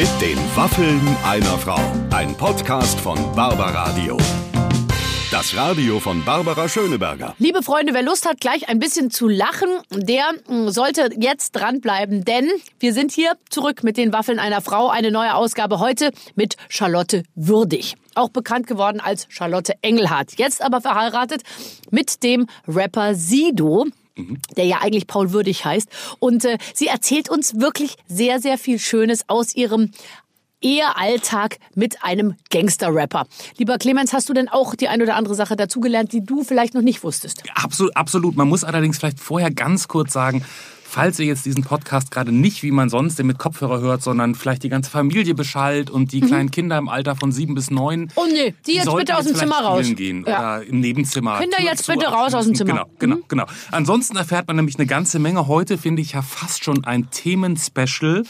[0.00, 1.78] Mit den Waffeln einer Frau.
[2.08, 4.16] Ein Podcast von Barbaradio.
[5.30, 7.34] Das Radio von Barbara Schöneberger.
[7.38, 12.24] Liebe Freunde, wer Lust hat, gleich ein bisschen zu lachen, der mm, sollte jetzt dranbleiben,
[12.24, 14.88] denn wir sind hier zurück mit den Waffeln einer Frau.
[14.88, 17.96] Eine neue Ausgabe heute mit Charlotte Würdig.
[18.14, 20.38] Auch bekannt geworden als Charlotte Engelhardt.
[20.38, 21.42] Jetzt aber verheiratet
[21.90, 23.84] mit dem Rapper Sido
[24.56, 25.88] der ja eigentlich Paul Würdig heißt.
[26.18, 29.90] Und äh, sie erzählt uns wirklich sehr, sehr viel Schönes aus ihrem
[30.60, 33.26] Ehealltag mit einem Gangster-Rapper.
[33.56, 36.74] Lieber Clemens, hast du denn auch die ein oder andere Sache dazugelernt, die du vielleicht
[36.74, 37.42] noch nicht wusstest?
[37.54, 38.36] Absolut, absolut.
[38.36, 40.44] Man muss allerdings vielleicht vorher ganz kurz sagen,
[40.90, 44.34] falls ihr jetzt diesen Podcast gerade nicht, wie man sonst den mit Kopfhörer hört, sondern
[44.34, 46.26] vielleicht die ganze Familie beschallt und die mhm.
[46.26, 48.08] kleinen Kinder im Alter von sieben bis neun.
[48.16, 49.86] Oh nee, die jetzt bitte aus dem Zimmer raus.
[49.94, 50.56] Gehen ja.
[50.56, 51.38] Oder im Nebenzimmer.
[51.38, 52.72] Kinder jetzt bitte raus aus dem Zimmer.
[52.72, 53.24] Genau, genau, mhm.
[53.28, 53.46] genau.
[53.70, 55.46] Ansonsten erfährt man nämlich eine ganze Menge.
[55.46, 58.24] Heute finde ich ja fast schon ein Themenspecial.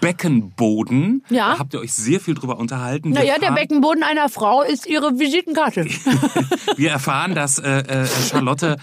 [0.00, 1.24] Beckenboden.
[1.28, 1.52] Ja.
[1.52, 3.10] Da habt ihr euch sehr viel drüber unterhalten.
[3.10, 5.84] Naja, der Beckenboden einer Frau ist ihre Visitenkarte.
[6.76, 8.76] Wir erfahren, dass äh, äh, Charlotte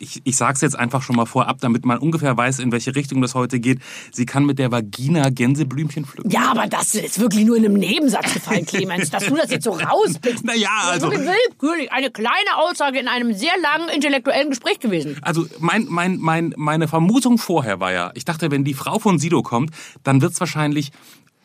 [0.00, 2.96] ich, ich sage es jetzt einfach schon mal vorab, damit man ungefähr weiß, in welche
[2.96, 3.80] Richtung das heute geht.
[4.10, 6.30] Sie kann mit der Vagina Gänseblümchen pflücken.
[6.30, 9.64] Ja, aber das ist wirklich nur in einem Nebensatz gefallen, Clemens, dass du das jetzt
[9.64, 10.44] so rauspickst.
[10.44, 11.10] Naja, also...
[11.10, 15.18] Das ist willkürlich eine kleine Aussage in einem sehr langen intellektuellen Gespräch gewesen.
[15.20, 19.18] Also mein, mein, mein, meine Vermutung vorher war ja, ich dachte, wenn die Frau von
[19.18, 19.70] Sido kommt,
[20.02, 20.92] dann wird's wahrscheinlich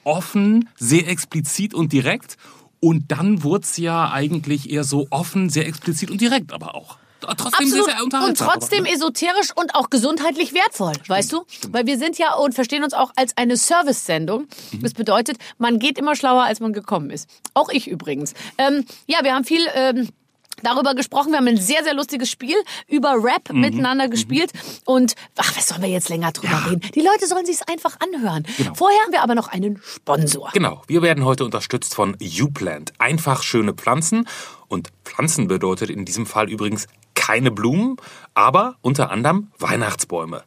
[0.06, 2.38] offen, sehr explizit und direkt.
[2.80, 6.98] Und dann wurde es ja eigentlich eher so offen, sehr explizit und direkt aber auch
[7.38, 7.86] trotzdem Absolut.
[7.86, 11.44] sehr, sehr Und trotzdem esoterisch und auch gesundheitlich wertvoll, stimmt, weißt du?
[11.48, 11.74] Stimmt.
[11.74, 14.48] Weil wir sind ja und verstehen uns auch als eine Service-Sendung.
[14.72, 14.82] Mhm.
[14.82, 17.30] Das bedeutet, man geht immer schlauer, als man gekommen ist.
[17.54, 18.34] Auch ich übrigens.
[18.58, 19.62] Ähm, ja, wir haben viel...
[19.74, 20.10] Ähm,
[20.64, 21.32] darüber gesprochen.
[21.32, 22.56] Wir haben ein sehr, sehr lustiges Spiel
[22.88, 23.62] über Rap mhm.
[23.62, 24.12] miteinander mhm.
[24.12, 24.52] gespielt.
[24.86, 26.66] Und ach, was sollen wir jetzt länger drüber ja.
[26.70, 26.82] reden?
[26.94, 28.46] Die Leute sollen sich einfach anhören.
[28.58, 28.74] Genau.
[28.74, 30.50] Vorher haben wir aber noch einen Sponsor.
[30.54, 30.82] Genau.
[30.88, 32.94] Wir werden heute unterstützt von YouPlant.
[33.00, 34.28] Einfach schöne Pflanzen.
[34.68, 37.98] Und Pflanzen bedeutet in diesem Fall übrigens keine Blumen,
[38.34, 40.44] aber unter anderem Weihnachtsbäume.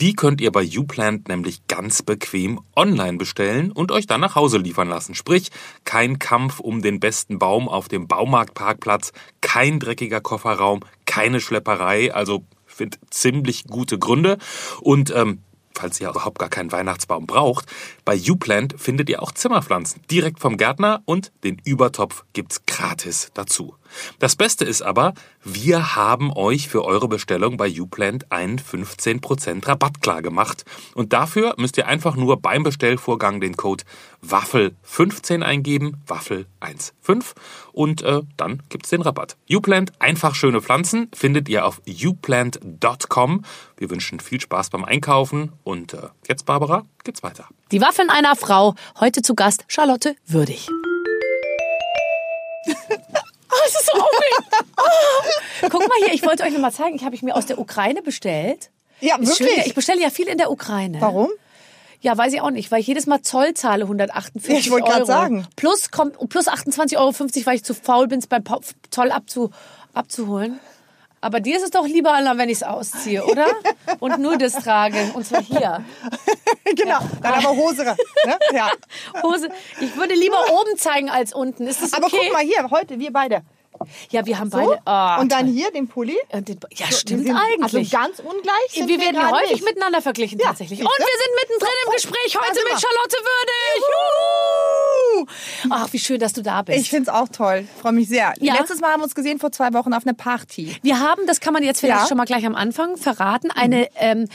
[0.00, 4.58] Die könnt ihr bei YouPlant nämlich ganz bequem online bestellen und euch dann nach Hause
[4.58, 5.14] liefern lassen.
[5.14, 5.50] Sprich,
[5.84, 12.44] kein Kampf um den besten Baum auf dem Baumarktparkplatz, kein dreckiger Kofferraum, keine Schlepperei, also
[12.66, 14.38] finde ziemlich gute Gründe
[14.80, 15.42] und ähm,
[15.74, 17.66] falls ihr überhaupt gar keinen Weihnachtsbaum braucht,
[18.04, 23.74] bei YouPlant findet ihr auch Zimmerpflanzen direkt vom Gärtner und den Übertopf gibt's gratis dazu.
[24.18, 25.14] Das Beste ist aber,
[25.44, 30.64] wir haben euch für eure Bestellung bei YouPlant einen 15% Rabatt klar gemacht.
[30.94, 33.84] Und dafür müsst ihr einfach nur beim Bestellvorgang den Code
[34.26, 37.34] Waffel15 eingeben, Waffel15
[37.72, 39.36] und äh, dann gibt's den Rabatt.
[39.46, 43.44] YouPlant, einfach schöne Pflanzen, findet ihr auf youplant.com.
[43.76, 47.48] Wir wünschen viel Spaß beim Einkaufen und äh, jetzt, Barbara, geht's weiter.
[47.72, 50.68] Die Waffeln einer Frau, heute zu Gast Charlotte Würdig.
[53.52, 54.48] Oh, es ist so aufregend.
[54.78, 55.68] Oh.
[55.68, 57.58] Guck mal hier, ich wollte euch noch mal zeigen, ich habe ich mir aus der
[57.58, 58.70] Ukraine bestellt.
[59.00, 59.56] Ja, ist wirklich?
[59.56, 61.00] Schön, ich bestelle ja viel in der Ukraine.
[61.00, 61.28] Warum?
[62.00, 64.90] Ja, weiß ich auch nicht, weil ich jedes Mal Zoll zahle 148 ja, ich wollte
[64.90, 65.46] gerade sagen.
[65.54, 67.14] Plus, kommt, plus 28,50 Euro,
[67.46, 68.42] weil ich zu faul bin, es beim
[68.90, 69.50] Zoll abzu,
[69.94, 70.58] abzuholen.
[71.22, 73.46] Aber dir ist es doch lieber, wenn ich es ausziehe, oder?
[74.00, 75.12] Und nur das trage.
[75.14, 75.84] Und zwar hier.
[76.64, 76.98] genau.
[76.98, 77.10] Ja.
[77.22, 77.84] Dann aber Hose.
[77.84, 78.38] Ne?
[78.52, 78.72] Ja.
[79.22, 79.48] Hose.
[79.80, 81.68] Ich würde lieber oben zeigen als unten.
[81.68, 82.04] Ist das okay?
[82.04, 83.42] Aber guck mal hier, heute, wir beide.
[84.10, 84.58] Ja, wir haben so?
[84.58, 84.80] beide.
[84.86, 86.16] Oh, und dann hier den Pulli.
[86.32, 87.94] Den, ja, so, stimmt sind, eigentlich.
[87.94, 88.70] Also ganz ungleich.
[88.70, 89.64] Sind wir, wir werden häufig nicht.
[89.64, 90.80] miteinander verglichen ja, tatsächlich.
[90.80, 93.82] Und wir sind mittendrin so, im Gespräch heute mit Charlotte Würdig.
[95.16, 95.26] Juhu!
[95.70, 96.78] Ach, wie schön, dass du da bist.
[96.78, 97.66] Ich finde es auch toll.
[97.80, 98.34] Freue mich sehr.
[98.40, 98.54] Ja?
[98.54, 100.76] Letztes Mal haben wir uns gesehen vor zwei Wochen auf einer Party.
[100.82, 102.08] Wir haben, das kann man jetzt vielleicht ja.
[102.08, 103.86] schon mal gleich am Anfang verraten, eine, mhm.
[103.96, 104.28] ähm,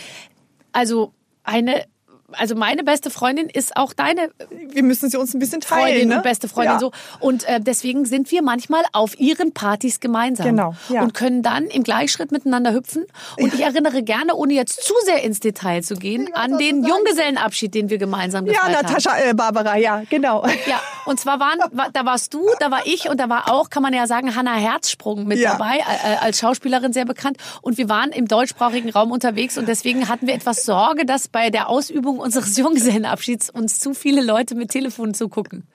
[0.72, 1.86] also eine
[2.34, 4.32] also meine beste Freundin ist auch deine.
[4.50, 5.88] Wir müssen sie uns ein bisschen teilen.
[5.88, 6.16] Freundin ne?
[6.18, 6.80] und beste Freundin ja.
[6.80, 6.92] so.
[7.20, 10.46] Und äh, deswegen sind wir manchmal auf ihren Partys gemeinsam.
[10.46, 10.76] Genau.
[10.90, 11.04] Ja.
[11.04, 13.06] Und können dann im Gleichschritt miteinander hüpfen.
[13.38, 13.60] Und ja.
[13.60, 17.90] ich erinnere gerne, ohne jetzt zu sehr ins Detail zu gehen, an den Junggesellenabschied, den
[17.90, 18.74] wir gemeinsam gefeiert haben.
[18.74, 20.46] Ja, Natascha, äh, Barbara, ja, genau.
[20.68, 21.60] Ja, und zwar waren,
[21.94, 24.56] da warst du, da war ich und da war auch, kann man ja sagen, Hanna
[24.56, 27.38] Herzsprung mit dabei, äh, äh, als Schauspielerin sehr bekannt.
[27.62, 31.50] Und wir waren im deutschsprachigen Raum unterwegs und deswegen hatten wir etwas Sorge, dass bei
[31.50, 35.68] der Ausübung unseres Junggesellenabschieds uns zu viele Leute mit Telefon zugucken.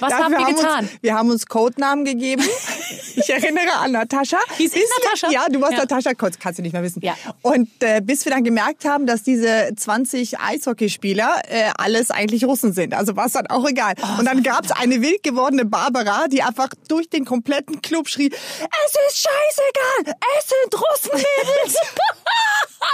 [0.00, 0.84] Was ja, haben wir, wir getan?
[0.84, 2.42] Uns, wir haben uns Codenamen gegeben.
[3.20, 4.38] Ich erinnere an Natascha.
[4.56, 5.30] Hieß ich Natascha?
[5.32, 5.80] Ja, du warst ja.
[5.80, 7.02] Natascha, kannst du nicht mehr wissen.
[7.02, 7.16] Ja.
[7.42, 12.72] Und äh, bis wir dann gemerkt haben, dass diese 20 Eishockeyspieler äh, alles eigentlich Russen
[12.72, 12.94] sind.
[12.94, 13.94] Also war es dann auch egal.
[14.00, 18.08] Oh, und dann gab es eine wild gewordene Barbara, die einfach durch den kompletten Club
[18.08, 21.76] schrie, es ist scheißegal, es sind Russenmädels.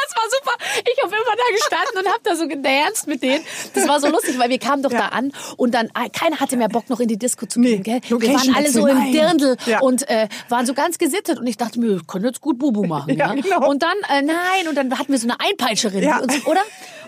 [0.09, 0.83] Es war super.
[0.93, 3.45] Ich habe immer da gestanden und habe da so gedanced mit denen.
[3.75, 4.99] Das war so lustig, weil wir kamen doch Ja.
[4.99, 7.83] da an und dann ah, keiner hatte mehr Bock noch in die Disco zu gehen.
[7.87, 8.21] Nee, Gell?
[8.21, 9.13] Wir waren alle so im.
[9.13, 9.81] Dirndl Ja.
[9.81, 12.85] und äh, waren so ganz gesittet und ich dachte mir, ich kann jetzt gut Bubu
[12.85, 13.15] machen.
[13.17, 13.69] Ja, Ja, genau.
[13.69, 16.61] Und dann äh, nein und dann hatten wir so eine Einpeitscherin, die uns, oder?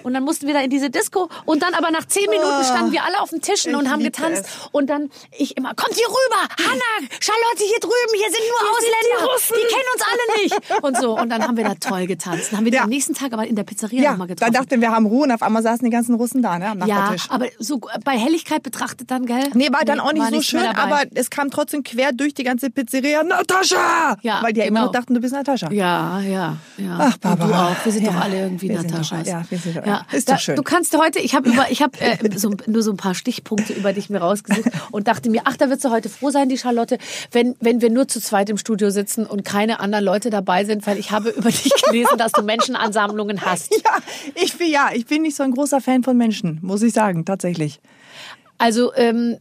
[0.03, 2.65] Und dann mussten wir da in diese Disco und dann aber nach zehn Minuten Oh.
[2.65, 4.69] standen wir alle auf den Tischen Ich und haben getanzt es.
[4.71, 9.37] und dann ich immer, kommt hier rüber, Hanna, Charlotte hier drüben, hier sind nur Ausländer,
[9.49, 10.85] die, kennen uns alle nicht.
[10.85, 12.53] Und so, und dann haben wir da toll getanzt.
[12.53, 12.83] Dann haben wir die Ja.
[12.85, 14.53] am nächsten Tag aber in der Pizzeria Ja, nochmal getroffen.
[14.53, 16.87] dachten wir, haben Ruhe und auf einmal saßen die ganzen Russen da, ne, am ja,
[16.87, 17.27] Nachbartisch.
[17.31, 19.45] aber so bei Helligkeit betrachtet dann, gell?
[19.55, 22.71] Nee, war dann auch nicht so schön, aber es kam trotzdem quer durch die ganze
[22.71, 23.23] Pizzeria.
[23.23, 24.17] Natascha!
[24.23, 24.87] Ja, Weil die ja immer genau.
[24.87, 25.71] noch dachten, du bist Natascha.
[25.73, 26.97] Ja, ja, ja.
[26.99, 27.69] Ach, Und du Barbara.
[27.73, 27.85] auch.
[27.85, 29.21] Wir sind Ja, doch alle irgendwie Nataschas.
[29.25, 30.07] doch- ja, wir sind doch- ja.
[30.13, 30.57] ist Da- doch schön.
[30.57, 33.73] Du kannst heute, ich habe über, ich habe äh, so, nur so ein paar Stichpunkte
[33.73, 36.59] über dich mir rausgesucht und dachte mir, ach, da wird sie heute froh sein, die
[36.59, 36.99] Charlotte,
[37.33, 40.87] wenn, wenn wir nur zu zweit im Studio sitzen und keine anderen Leute dabei sind,
[40.87, 43.73] weil ich habe über dich gelesen, dass du Menschenansammlungen hast.
[43.85, 43.99] Ja,
[44.35, 47.25] ich bin, ja, ich bin nicht so ein großer Fan von Menschen, muss ich sagen,
[47.25, 47.81] tatsächlich.
[48.59, 49.37] Also ähm,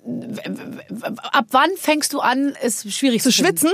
[1.31, 3.71] ab wann fängst du an, es schwierig Zu zu, schwitzen?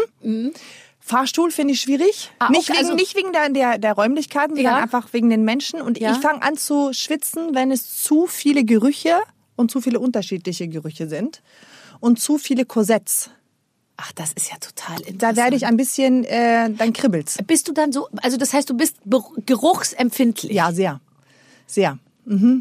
[0.99, 2.29] Fahrstuhl finde ich schwierig.
[2.39, 4.81] Ah, nicht, okay, wegen, also- nicht wegen der, der, der Räumlichkeiten, sondern Ja.
[4.83, 5.81] einfach wegen den Menschen.
[5.81, 6.11] Und Ja.
[6.11, 9.19] ich fange an zu schwitzen, wenn es zu viele Gerüche
[9.55, 11.41] und zu viele unterschiedliche Gerüche sind
[11.99, 13.31] und zu viele Korsetts.
[14.03, 15.21] Ach, das ist ja total interessant.
[15.21, 17.37] Da werde ich ein bisschen, äh, dann kribbelt's.
[17.45, 18.95] Bist du dann so, also das heißt, du bist
[19.45, 20.51] geruchsempfindlich?
[20.51, 20.99] Ja, sehr.
[21.67, 21.97] Sehr.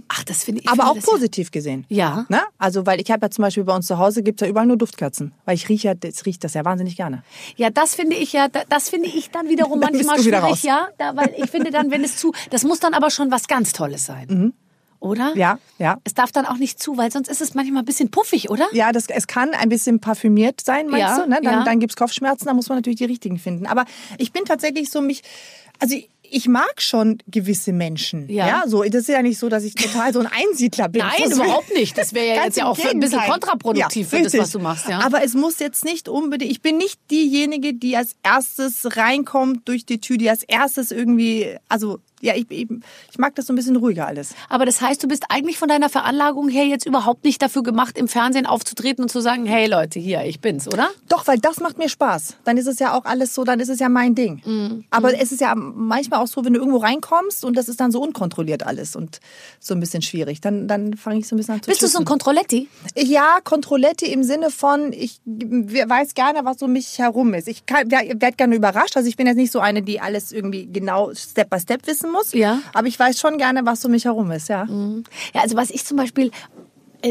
[0.08, 0.68] Ach, das finde ich.
[0.68, 1.84] Aber finde auch das ja- positiv gesehen.
[1.88, 2.24] Ja.
[2.28, 2.40] Ne?
[2.58, 4.76] Also, weil ich habe ja zum Beispiel bei uns zu Hause gibt's ja überall nur
[4.78, 5.32] Duftkerzen.
[5.44, 7.22] Weil ich rieche ja, das riecht das ja wahnsinnig gerne.
[7.56, 10.62] Ja, das finde ich ja, da- das finde ich dann wiederum manchmal wieder schwierig, raus.
[10.62, 13.48] ja, da, weil ich finde dann, wenn es zu, das muss dann aber schon was
[13.48, 14.52] ganz Tolles sein,
[15.00, 15.32] oder?
[15.36, 15.98] Ja, ja.
[16.04, 18.66] Es darf dann auch nicht zu, weil sonst ist es manchmal ein bisschen puffig, oder?
[18.72, 21.28] Ja, das, es kann ein bisschen parfümiert sein, meinst Ja, du?
[21.28, 21.40] Ne?
[21.42, 21.64] Dann, ja.
[21.64, 23.66] dann gibt's Kopfschmerzen, da muss man natürlich die richtigen finden.
[23.66, 23.84] Aber
[24.18, 25.22] ich bin tatsächlich so mich,
[25.78, 25.96] also
[26.32, 28.28] ich, mag schon gewisse Menschen.
[28.30, 28.62] Ja.
[28.66, 31.02] so, das ist ja nicht so, dass ich total so ein Einsiedler bin.
[31.02, 31.98] Nein, Das- überhaupt nicht.
[31.98, 35.00] Das wäre ja jetzt ja auch ein bisschen kontraproduktiv für das, was du machst, ja.
[35.00, 39.84] Aber es muss jetzt nicht unbedingt, ich bin nicht diejenige, die als erstes reinkommt durch
[39.86, 42.68] die Tür, die als erstes irgendwie, also ja, ich, ich,
[43.10, 44.34] ich mag das so ein bisschen ruhiger alles.
[44.48, 47.96] Aber das heißt, du bist eigentlich von deiner Veranlagung her jetzt überhaupt nicht dafür gemacht,
[47.96, 50.88] im Fernsehen aufzutreten und zu sagen, hey Leute, hier, ich bin's, oder?
[51.08, 52.36] Doch, weil das macht mir Spaß.
[52.44, 54.42] Dann ist es ja auch alles so, dann ist es ja mein Ding.
[54.44, 54.84] Mhm.
[54.90, 57.90] Aber es ist ja manchmal auch so, wenn du irgendwo reinkommst und das ist dann
[57.90, 59.20] so unkontrolliert alles und
[59.58, 60.40] so ein bisschen schwierig.
[60.40, 62.04] Dann, dann fange ich so ein bisschen an zu Bist du so ein.
[62.04, 62.68] Kontrolletti?
[62.96, 67.48] Ja, Kontrolletti im Sinne von, ich weiß gerne, was um mich herum ist.
[67.48, 68.96] Ich werde gerne überrascht.
[68.96, 72.09] Also ich bin jetzt nicht so eine, die alles irgendwie genau Step by Step wissen
[72.10, 72.32] muss.
[72.32, 72.60] Ja.
[72.72, 74.66] Aber ich weiß schon gerne, was um mich herum ist, ja.
[75.34, 76.30] Ja, also was ich zum Beispiel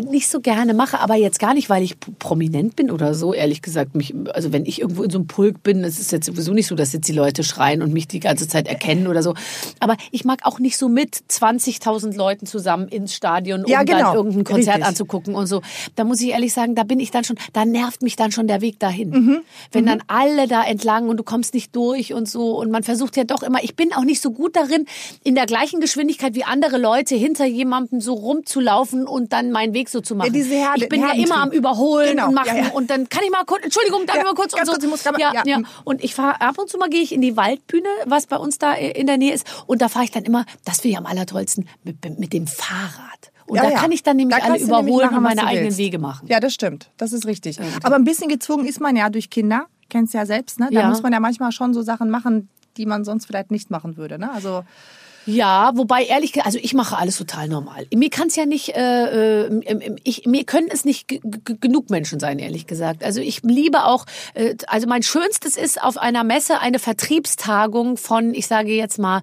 [0.09, 3.61] nicht so gerne mache, aber jetzt gar nicht, weil ich prominent bin oder so, ehrlich
[3.61, 3.95] gesagt.
[3.95, 6.67] Mich, also wenn ich irgendwo in so einem Pulk bin, es ist jetzt sowieso nicht
[6.67, 9.33] so, dass jetzt die Leute schreien und mich die ganze Zeit erkennen oder so.
[9.79, 13.99] Aber ich mag auch nicht so mit 20.000 Leuten zusammen ins Stadion, um Ja, genau.
[13.99, 14.87] dann irgendein Konzert Richtig.
[14.87, 15.61] anzugucken und so.
[15.95, 18.47] Da muss ich ehrlich sagen, da bin ich dann schon, da nervt mich dann schon
[18.47, 19.09] der Weg dahin.
[19.09, 19.41] Mhm.
[19.71, 23.17] Wenn dann alle da entlang und du kommst nicht durch und so und man versucht
[23.17, 24.85] ja doch immer, ich bin auch nicht so gut darin,
[25.23, 29.78] in der gleichen Geschwindigkeit wie andere Leute hinter jemandem so rumzulaufen und dann meinen Weg
[29.87, 30.27] so zu machen.
[30.27, 32.69] Ja, diese Herde- ich bin ja immer am Überholen Genau, und machen ja, ja.
[32.71, 34.71] und dann kann ich mal kurz, Entschuldigung, darf ich mal kurz und so.
[34.73, 35.43] kurz, ich muss mal- ja, ja.
[35.45, 35.59] ja.
[35.85, 38.57] Und ich fahre ab und zu mal gehe ich in die Waldbühne, was bei uns
[38.57, 41.05] da in der Nähe ist und da fahre ich dann immer, das finde ich am
[41.05, 43.31] allertollsten, mit, mit dem Fahrrad.
[43.47, 43.79] Und Ja, da ja.
[43.79, 45.77] kann ich dann nämlich Da alle überholen machen, und meine eigenen willst.
[45.79, 46.27] Wege machen.
[46.27, 46.89] Ja, das stimmt.
[46.97, 47.59] Das ist richtig.
[47.83, 49.65] Aber ein bisschen gezwungen ist man ja durch Kinder.
[49.89, 50.67] Kennst ja selbst, ne?
[50.71, 50.87] Da Ja.
[50.89, 54.19] muss man ja manchmal schon so Sachen machen, die man sonst vielleicht nicht machen würde,
[54.19, 54.31] ne?
[54.31, 54.63] Also
[55.29, 57.85] Ja, wobei ehrlich gesagt, also ich mache alles total normal.
[57.93, 62.39] Mir kann es ja nicht, äh, äh, ich, mir können es nicht genug Menschen sein,
[62.39, 63.03] ehrlich gesagt.
[63.03, 68.33] Also ich liebe auch, äh, also mein Schönstes ist auf einer Messe eine Vertriebstagung von,
[68.33, 69.21] ich sage jetzt mal,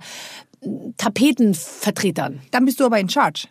[0.96, 2.40] Tapetenvertretern.
[2.50, 3.48] dann bist du aber in Charge.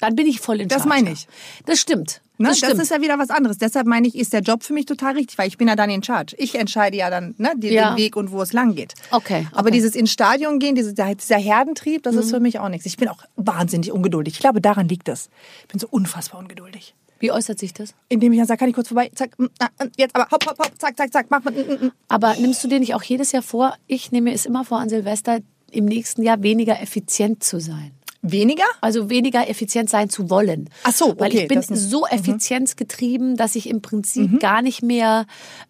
[0.00, 0.88] Dann bin ich voll in Das Charge.
[0.88, 1.26] meine ich.
[1.66, 2.20] Das stimmt.
[2.38, 2.48] Ne?
[2.48, 3.58] Das Das, ist ja wieder was anderes.
[3.58, 5.90] Deshalb meine ich, ist der Job für mich total richtig, weil ich bin ja dann
[5.90, 6.34] in Charge.
[6.38, 7.90] Ich entscheide ja dann ne, die, Ja.
[7.90, 8.94] den Weg und wo es lang geht.
[9.10, 9.70] Okay, Aber okay.
[9.70, 9.74] Mhm.
[9.74, 12.86] dieses ins Stadion gehen, dieser, dieser Herdentrieb, das ist für mich auch nichts.
[12.86, 14.34] Ich bin auch wahnsinnig ungeduldig.
[14.34, 15.28] Ich glaube, daran liegt es.
[15.62, 16.94] Ich bin so unfassbar ungeduldig.
[17.20, 17.94] Wie äußert sich das?
[18.08, 20.46] Indem ich dann sage, kann ich kurz vorbei, zack, mm, ah, ah, jetzt aber hopp,
[20.46, 21.92] hopp, hopp, zack, zack, zack, mach mal, mm, mm, mm.
[22.06, 24.78] Aber nimmst du dir nicht auch jedes Jahr vor, ich nehme mir es immer vor
[24.78, 25.40] an Silvester,
[25.72, 27.90] im nächsten Jahr weniger effizient zu sein?
[28.22, 28.64] Weniger?
[28.80, 30.70] Also weniger effizient sein zu wollen.
[30.82, 35.26] Ach so, Weil okay, ich bin so effizienzgetrieben, dass ich im Prinzip gar nicht mehr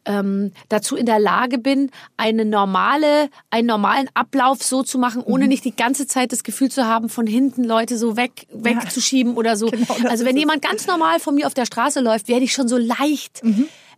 [0.07, 5.47] ähm, dazu in der Lage bin, eine normale, einen normalen Ablauf so zu machen, ohne
[5.47, 9.57] nicht die ganze Zeit das Gefühl zu haben, von hinten Leute so weg, wegzuschieben oder
[9.57, 9.67] so.
[9.67, 12.69] Genau, also wenn jemand ganz normal von mir auf der Straße läuft, werde ich schon
[12.69, 13.43] so leicht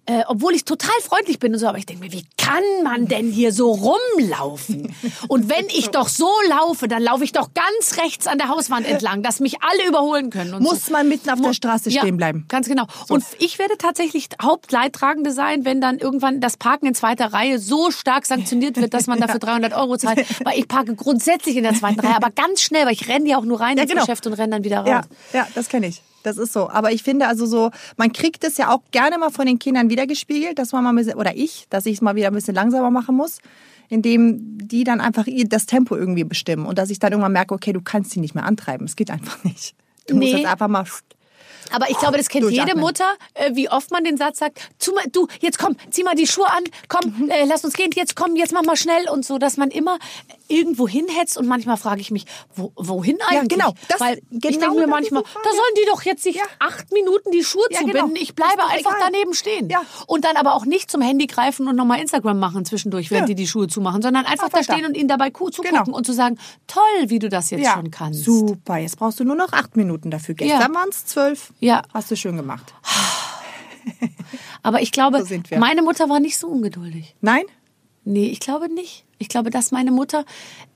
[0.07, 3.07] äh, obwohl ich total freundlich bin und so, aber ich denke mir, wie kann man
[3.07, 4.95] denn hier so rumlaufen?
[5.29, 8.87] Und wenn ich doch so laufe, dann laufe ich doch ganz rechts an der Hauswand
[8.87, 10.55] entlang, dass mich alle überholen können.
[10.55, 10.93] Und Muss so.
[10.93, 12.45] man mitten auf der Straße Ja, stehen bleiben.
[12.49, 12.87] Ganz genau.
[13.09, 17.91] Und ich werde tatsächlich Hauptleidtragende sein, wenn dann irgendwann das Parken in zweiter Reihe so
[17.91, 20.25] stark sanktioniert wird, dass man dafür 300 Euro zahlt.
[20.45, 23.39] Weil ich parke grundsätzlich in der zweiten Reihe, aber ganz schnell, weil ich renne ja
[23.39, 24.05] auch nur rein Ja, ins genau.
[24.05, 24.89] Geschäft und renne dann wieder raus.
[24.89, 25.03] Ja,
[25.33, 26.03] ja, das kenne ich.
[26.23, 26.69] Das ist so.
[26.69, 29.89] Aber ich finde also so, man kriegt es ja auch gerne mal von den Kindern
[29.91, 32.55] wiedergespiegelt, dass man mal ein bisschen, oder ich, dass ich es mal wieder ein bisschen
[32.55, 33.39] langsamer machen muss,
[33.89, 37.73] indem die dann einfach das Tempo irgendwie bestimmen und dass ich dann irgendwann merke, okay,
[37.73, 38.87] du kannst sie nicht mehr antreiben.
[38.87, 39.75] Es geht einfach nicht.
[40.07, 40.39] Du musst Nee.
[40.41, 40.85] jetzt einfach mal
[41.73, 42.79] Aber ich glaube, das kennt jede.
[42.81, 46.27] Mutter, äh, wie oft man den Satz sagt, mal, du, jetzt komm, zieh mal die
[46.27, 47.31] Schuhe an, komm, Mhm.
[47.31, 49.99] äh, lass uns gehen, jetzt komm, jetzt mach mal schnell und so, dass man immer
[50.51, 53.59] irgendwo hinhetzt und manchmal frage ich mich, wo, wohin eigentlich?
[53.59, 53.73] genau.
[53.89, 57.31] Das- Weil ich genau denke mir manchmal, da sollen die doch jetzt sich acht Minuten
[57.31, 58.21] die Schuhe Ja, zubinden, genau.
[58.21, 59.11] ich bleibe einfach egal.
[59.13, 59.69] daneben stehen.
[59.71, 59.83] Ja.
[60.07, 63.35] Und dann aber auch nicht zum Handy greifen und nochmal Instagram machen zwischendurch, während Ja.
[63.35, 65.97] die die Schuhe zumachen, sondern einfach Einfach da stehen und ihnen dabei zugucken Genau.
[65.97, 68.25] und zu sagen, toll, wie du das jetzt schon kannst.
[68.25, 70.35] Super, jetzt brauchst du nur noch acht Minuten dafür.
[70.35, 70.75] Gestern Ja.
[70.75, 71.53] waren es zwölf.
[71.61, 71.83] Ja.
[71.95, 72.75] Hast du schön gemacht.
[74.63, 75.59] Aber ich glaube, So sind wir.
[75.59, 77.15] meine Mutter war nicht so ungeduldig.
[77.21, 77.45] Nein?
[78.05, 79.05] Nee, ich glaube nicht.
[79.19, 80.25] Ich glaube, dass meine Mutter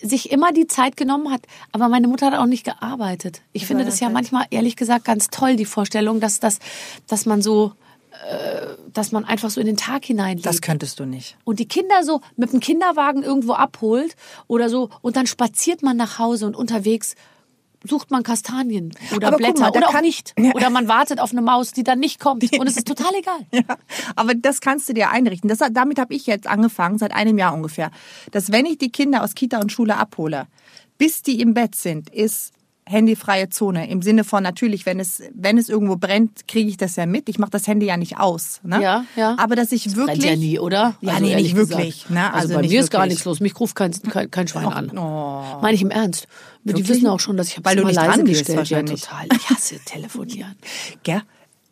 [0.03, 1.43] sich immer die Zeit genommen hat.
[1.73, 3.41] Aber meine Mutter hat auch nicht gearbeitet.
[3.53, 6.59] Ich finde das ja manchmal, ehrlich gesagt, ganz toll, die Vorstellung, dass, dass,
[7.07, 7.73] dass man so,
[8.29, 10.45] äh, dass man einfach so in den Tag hineinlebt.
[10.45, 11.37] Das könntest du nicht.
[11.45, 14.15] und die Kinder so mit dem Kinderwagen irgendwo abholt
[14.47, 17.15] oder so und dann spaziert man nach Hause und unterwegs
[17.85, 20.35] sucht man Kastanien oder Aber Blätter mal, oder auch kann- nicht.
[20.39, 20.53] Ja.
[20.55, 23.41] Oder man wartet auf eine Maus, die dann nicht kommt und es ist total egal.
[23.53, 23.77] Ja,
[24.17, 25.49] aber das kannst du dir einrichten.
[25.49, 27.91] Das, damit habe ich jetzt angefangen, seit einem Jahr ungefähr.
[28.33, 30.47] Dass wenn ich die Kinder aus Kita und Schule abhole,
[30.99, 32.53] bis die im Bett sind, ist
[32.87, 33.89] handyfreie Zone.
[33.89, 37.29] Im Sinne von natürlich, wenn es, wenn es irgendwo brennt, kriege ich das ja mit.
[37.29, 38.61] Ich mache das Handy ja nicht aus.
[38.63, 38.83] Ne?
[38.83, 39.37] Ja, ja.
[39.39, 40.21] Aber dass ich wirklich...
[40.21, 40.95] Brennt ja nie, oder?
[41.01, 42.11] Ja, Also nee, nicht wirklich.
[42.11, 42.33] Ne?
[42.33, 43.15] Also, bei nicht mir ist gar wirklich.
[43.15, 43.41] nichts los.
[43.41, 44.99] Mich ruft kein, kein, kein Schwein an.
[44.99, 45.61] Oh.
[45.63, 46.27] Meine ich im Ernst.
[46.65, 46.89] Die Wirklich?
[46.89, 48.69] wissen auch schon, dass ich Weil hab's du nicht leise gestellt.
[48.69, 49.27] Ja, total.
[49.35, 50.55] Ich hasse telefonieren.
[51.03, 51.23] Gell?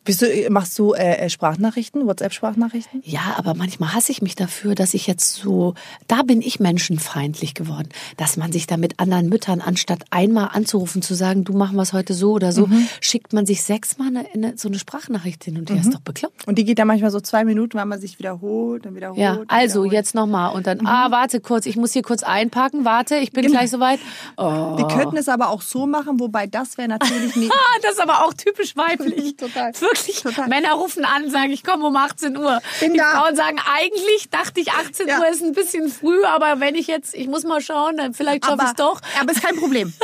[0.05, 3.03] Bist du, machst du äh, Sprachnachrichten, WhatsApp-Sprachnachrichten?
[3.05, 5.75] Ja, aber manchmal hasse ich mich dafür, dass ich jetzt so,
[6.09, 11.03] da bin ich menschenfeindlich geworden, dass man sich da mit anderen Müttern, anstatt einmal anzurufen,
[11.03, 12.89] zu sagen, du machen wir es heute so oder so, Mhm.
[13.01, 15.81] schickt man sich sechsmal eine, eine, so eine Sprachnachricht hin und her.
[15.81, 16.49] Ist doch bekloppt.
[16.49, 19.21] Und die geht dann manchmal so zwei Minuten, weil man sich wiederholt, dann wiederholt.
[19.21, 19.93] Ja, also wiederholt.
[19.93, 23.43] jetzt nochmal und dann, ah, warte kurz, ich muss hier kurz einpacken, warte, ich bin
[23.45, 23.59] Genau.
[23.59, 24.01] gleich soweit.
[24.37, 24.77] Oh.
[24.79, 27.53] Wir könnten es aber auch so machen, wobei das wäre natürlich nicht.
[27.53, 29.37] Ah, das ist aber auch typisch weiblich.
[29.37, 29.73] Total.
[29.97, 30.23] Wirklich.
[30.23, 30.49] Total.
[30.49, 32.61] Männer rufen an, sagen, ich komme um 18 Uhr.
[32.81, 33.11] Bin Die da.
[33.13, 35.19] Frauen sagen, eigentlich dachte ich 18 Ja.
[35.21, 38.45] Uhr ist ein bisschen früh, aber wenn ich jetzt, ich muss mal schauen, dann vielleicht
[38.45, 39.01] schaffe ich es doch.
[39.21, 39.93] Aber ist kein Problem.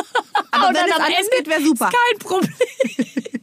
[0.51, 1.89] Aber wenn dann es am Ende geht, wäre super.
[1.89, 2.55] Ist kein Problem.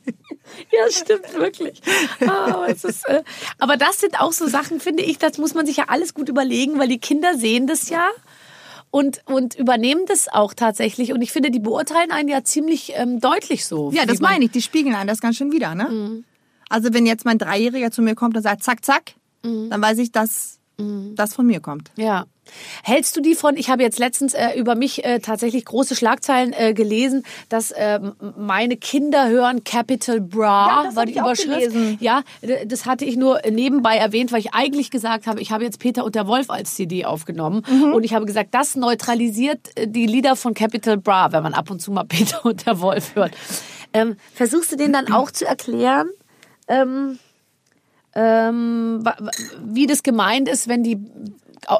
[0.71, 1.81] Ja, stimmt wirklich.
[2.25, 3.23] Ah, Aber, es ist, äh,
[3.59, 6.27] aber das sind auch so Sachen, finde ich, das muss man sich ja alles gut
[6.27, 8.09] überlegen, weil die Kinder sehen das ja
[8.91, 11.13] und, und übernehmen das auch tatsächlich.
[11.13, 13.91] Und ich finde, die beurteilen einen ja ziemlich ähm, deutlich so.
[13.93, 14.51] Ja, das meine ich.
[14.51, 15.85] Die spiegeln einen das ganz schön wieder, ne?
[15.89, 16.25] Mhm.
[16.69, 19.69] Also wenn jetzt mein Dreijähriger zu mir kommt und sagt, zack, zack, Mhm.
[19.69, 21.89] dann weiß ich, dass das von mir kommt.
[21.95, 22.25] Ja.
[22.83, 26.51] Hältst du die von, ich habe jetzt letztens äh, über mich äh, tatsächlich große Schlagzeilen
[26.51, 27.99] äh, gelesen, dass äh,
[28.37, 31.47] meine Kinder hören Capital Bra, Ja, das war die ich Überschrift.
[31.71, 31.97] gelesen.
[32.01, 32.23] Ja,
[32.65, 36.03] das hatte ich nur nebenbei erwähnt, weil ich eigentlich gesagt habe, ich habe jetzt Peter
[36.03, 37.93] und der Wolf als CD aufgenommen Mhm.
[37.93, 41.71] und ich habe gesagt, das neutralisiert äh, die Lieder von Capital Bra, wenn man ab
[41.71, 43.31] und zu mal Peter und der Wolf hört.
[43.93, 46.09] Ähm, versuchst du denen dann auch zu erklären?
[46.67, 47.19] Ähm,
[48.15, 49.03] ähm,
[49.63, 50.97] wie das gemeint ist, wenn die,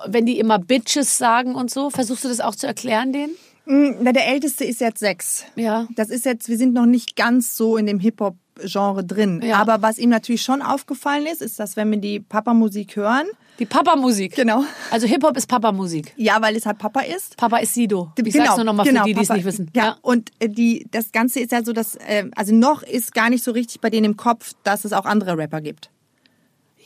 [0.07, 1.89] wenn die immer Bitches sagen und so.
[1.89, 3.33] Versuchst du das auch zu erklären denen?
[3.65, 5.45] Mm, Na, der Älteste ist jetzt sechs.
[5.55, 5.87] Ja.
[5.95, 9.41] Das ist jetzt, wir sind noch nicht ganz so in dem Hip-Hop-Genre drin.
[9.43, 9.57] Ja.
[9.57, 13.27] Aber was ihm natürlich schon aufgefallen ist, ist, dass wenn wir die Papa-Musik hören,
[13.59, 14.35] Die Papa-Musik.
[14.35, 14.63] Genau.
[14.91, 16.13] Also Hip-Hop ist Papa-Musik.
[16.17, 18.11] ja, weil es halt Papa ist, Papa ist Sido.
[18.23, 19.71] Ich sag's nur nochmal für die, die es nicht wissen.
[19.73, 23.29] Ja, und äh, die, das Ganze ist ja so, dass, äh, also noch ist gar
[23.29, 25.89] nicht so richtig bei denen im Kopf, dass es auch andere Rapper gibt.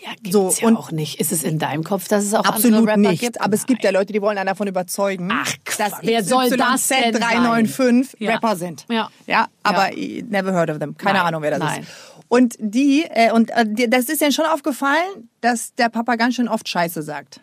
[0.01, 1.19] Ja, gibt's So, ja und- auch nicht.
[1.19, 3.19] Ist es in deinem Kopf, dass es auch Absolut andere Rapper nicht.
[3.21, 3.41] gibt?
[3.41, 5.91] Aber es gibt ja Leute, die wollen einen davon überzeugen, Ach, dass.
[6.03, 8.17] Wer soll das denn 395 sein?
[8.27, 8.31] Ja.
[8.35, 8.85] Rapper sind.
[8.89, 9.09] Ja.
[9.27, 10.23] Ja, aber Ja.
[10.29, 10.95] never heard of them.
[10.95, 11.81] Keine Nein, Ahnung, wer das nein.
[11.81, 11.89] ist.
[12.29, 16.47] Und die, äh, und äh, das ist denen schon aufgefallen, dass der Papa ganz schön
[16.47, 17.41] oft Scheiße sagt.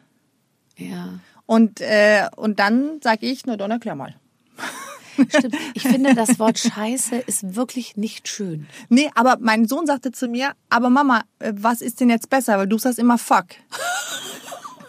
[0.77, 1.19] Ja.
[1.45, 4.15] Und, äh, und dann sag ich, na dann erklär mal.
[5.29, 5.57] Stimmt.
[5.75, 8.67] Ich finde, das Wort Scheiße ist wirklich nicht schön.
[8.89, 12.59] Nee, aber mein Sohn sagte zu mir, aber Mama, äh, was ist denn jetzt besser?
[12.59, 13.47] Weil du sagst immer fuck.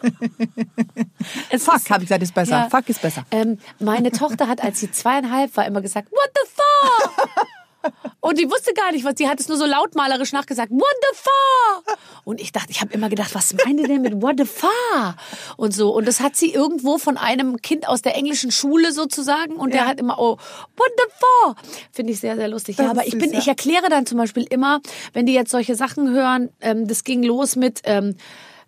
[1.58, 2.52] Fuck, habe ich gesagt, ist besser.
[2.52, 2.70] Ja.
[2.70, 3.26] Fuck ist besser.
[3.32, 7.30] Ähm, meine Tochter hat, als sie zweieinhalb war, immer gesagt, what the fuck?
[8.28, 9.16] Und die wusste gar nicht, was.
[9.16, 10.70] Die hat es nur so lautmalerisch nachgesagt.
[10.70, 11.98] What the fuck?
[12.26, 15.16] Und ich dachte, ich habe immer gedacht, was meint ihr denn mit What the fuck?
[15.56, 15.96] Und so.
[15.96, 19.56] Und das hat sie irgendwo von einem Kind aus der englischen Schule sozusagen.
[19.56, 20.38] Und der hat immer, oh,
[20.76, 21.58] What the fuck?
[21.94, 22.78] Finde ich sehr, sehr lustig.
[22.78, 23.40] ja, aber ich bin, ja.
[23.40, 24.82] ich erkläre dann zum Beispiel immer,
[25.14, 28.18] wenn die jetzt solche Sachen hören, ähm, das ging los mit, ähm,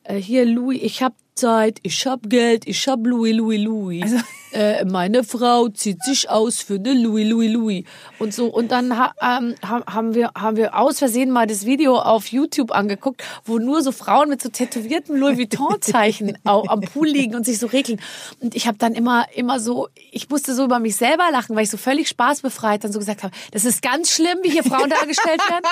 [0.04, 4.04] äh, hier Louis, ich hab Zeit, ich hab Geld, ich hab Louis, Louis, Louis.
[4.04, 4.18] Also
[4.52, 7.84] äh, meine Frau zieht sich aus für eine Louis, Louis, Louis.
[8.18, 8.48] Und so.
[8.48, 12.28] Und dann ha, ähm, ha- haben, wir, haben wir aus Versehen mal das Video auf
[12.28, 17.46] YouTube angeguckt, wo nur so Frauen mit so tätowierten Louis Vuitton-Zeichen am Pool liegen und
[17.46, 18.02] sich so regeln.
[18.40, 21.64] Und ich habe dann immer, immer so, ich musste so über mich selber lachen, weil
[21.64, 24.90] ich so völlig spaßbefreit dann so gesagt habe, das ist ganz schlimm, wie hier Frauen
[24.90, 25.66] dargestellt werden.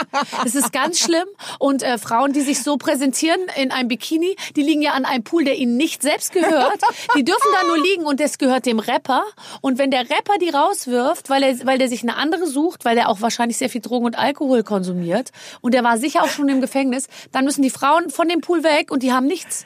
[0.43, 1.25] Das ist ganz schlimm.
[1.60, 5.24] Und äh, Frauen, die sich so präsentieren in einem Bikini, die liegen ja an einem
[5.24, 6.79] Pool, der ihnen nicht selbst gehört.
[7.15, 9.24] Die dürfen da nur liegen und das gehört dem Rapper.
[9.62, 12.98] Und wenn der Rapper die rauswirft, weil er, weil der sich eine andere sucht, weil
[12.98, 15.32] er auch wahrscheinlich sehr viel Drogen und Alkohol konsumiert
[15.62, 18.64] und der war sicher auch schon im Gefängnis, dann müssen die Frauen von dem Pool
[18.64, 19.66] weg und die haben nichts.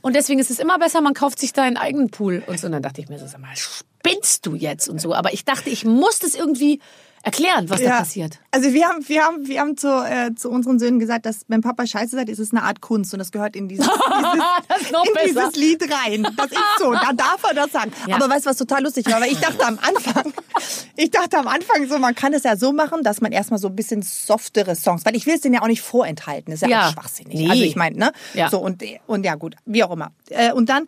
[0.00, 2.66] Und deswegen ist es immer besser, man kauft sich da einen eigenen Pool und so.
[2.66, 5.14] Und dann dachte ich mir so, sag mal, spinnst du jetzt und so.
[5.14, 6.80] Aber ich dachte, ich muss das irgendwie
[7.22, 8.38] erklären, was da passiert.
[8.50, 11.60] Also wir haben, wir haben, wir haben zu, äh, zu unseren Söhnen gesagt, dass wenn
[11.60, 13.86] Papa Scheiße sagt, ist es eine Art Kunst und das gehört in dieses,
[14.92, 15.26] noch in besser.
[15.50, 16.26] dieses Lied rein.
[16.36, 17.92] Das ist so, da darf er das sagen.
[18.06, 18.16] Ja.
[18.16, 19.20] Aber weißt du, was total lustig war?
[19.20, 20.32] Weil ich dachte am Anfang,
[20.96, 23.68] ich dachte am Anfang so, man kann es ja so machen, dass man erstmal so
[23.68, 26.52] ein bisschen softere Songs, weil ich will es denen ja auch nicht vorenthalten.
[26.52, 26.88] Das ist ja, Ja.
[26.88, 27.34] auch schwachsinnig.
[27.38, 27.50] Nee.
[27.50, 28.12] Also ich meine, ne?
[28.34, 28.48] Ja.
[28.50, 30.12] So und, und ja gut, wie auch immer.
[30.30, 30.84] Äh, Und dann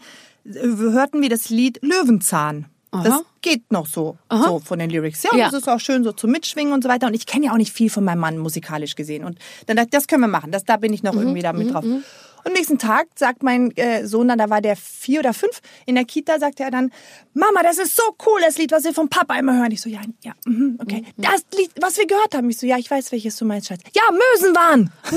[0.47, 2.67] äh, hörten wir das Lied Löwenzahn.
[2.93, 3.23] Das Aha.
[3.41, 5.23] geht noch so, so von den Lyrics.
[5.23, 5.47] Ja, und Ja.
[5.51, 7.07] das ist auch schön so zum Mitschwingen und so weiter.
[7.07, 9.25] Und ich kenne ja auch nicht viel von meinem Mann musikalisch gesehen.
[9.25, 10.53] Und dann dachte das können wir machen.
[10.53, 11.85] Das, da bin ich noch irgendwie da mit drauf.
[11.85, 12.05] Und
[12.45, 15.95] am nächsten Tag sagt mein äh, Sohn dann, da war der vier oder fünf, in
[15.95, 16.91] der Kita sagte er dann,
[17.35, 19.71] Mama, das ist so cool, das Lied, was wir vom Papa immer hören.
[19.71, 21.05] Ich so, ja, ja, mhm, okay.
[21.17, 22.51] Das Lied, was wir gehört haben.
[22.51, 23.81] Ich so, ja, ich weiß, welches du meinst, Schatz.
[23.95, 24.93] Ja, Mösenwahn.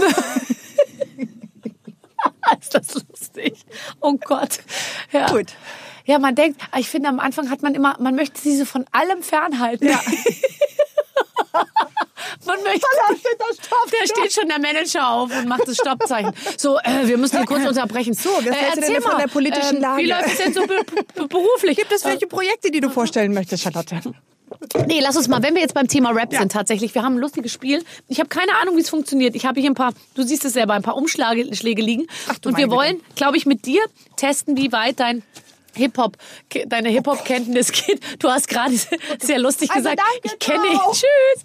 [2.61, 3.65] ist das lustig.
[4.01, 4.59] Oh Gott.
[5.11, 5.31] Ja.
[5.31, 5.53] Gut.
[6.05, 8.85] Ja, man denkt, ich finde, am Anfang hat man immer, man möchte sie so von
[8.91, 9.87] allem fernhalten.
[9.87, 9.99] Ja.
[12.45, 12.85] man möchte.
[13.91, 16.31] Da steht schon der Manager auf und macht das Stoppzeichen.
[16.57, 18.13] So, äh, wir müssen hier kurz unterbrechen.
[18.13, 20.03] So, was hältst du denn von der politischen Lage?
[20.03, 21.77] Wie läuft es denn so be be beruflich?
[21.77, 23.99] Gibt es welche Projekte, die du vorstellen möchtest, Charlotte?
[24.87, 27.19] Nee, lass uns mal, wenn wir jetzt beim Thema Rap sind tatsächlich, wir haben ein
[27.19, 27.83] lustiges Spiel.
[28.07, 29.35] Ich habe keine Ahnung, wie es funktioniert.
[29.35, 32.07] Ich habe hier ein paar, du siehst es selber, ein paar Umschläge Schläge liegen.
[32.29, 33.81] Ach du Und wir wollen, glaube ich, mit dir
[34.17, 35.23] testen, wie weit dein
[35.75, 36.17] Hip-Hop,
[36.67, 37.99] deine Hip-Hop-Kenntnis geht.
[38.19, 38.73] Du hast gerade
[39.19, 40.91] sehr lustig Also gesagt, ich kenne, ciao.
[40.91, 41.43] tschüss.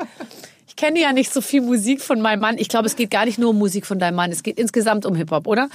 [0.70, 2.56] Ich kenne ja nicht so viel Musik von meinem Mann.
[2.56, 4.30] Ich glaube, es geht gar nicht nur um Musik von deinem Mann.
[4.30, 5.68] Es geht insgesamt um Hip-Hop, oder?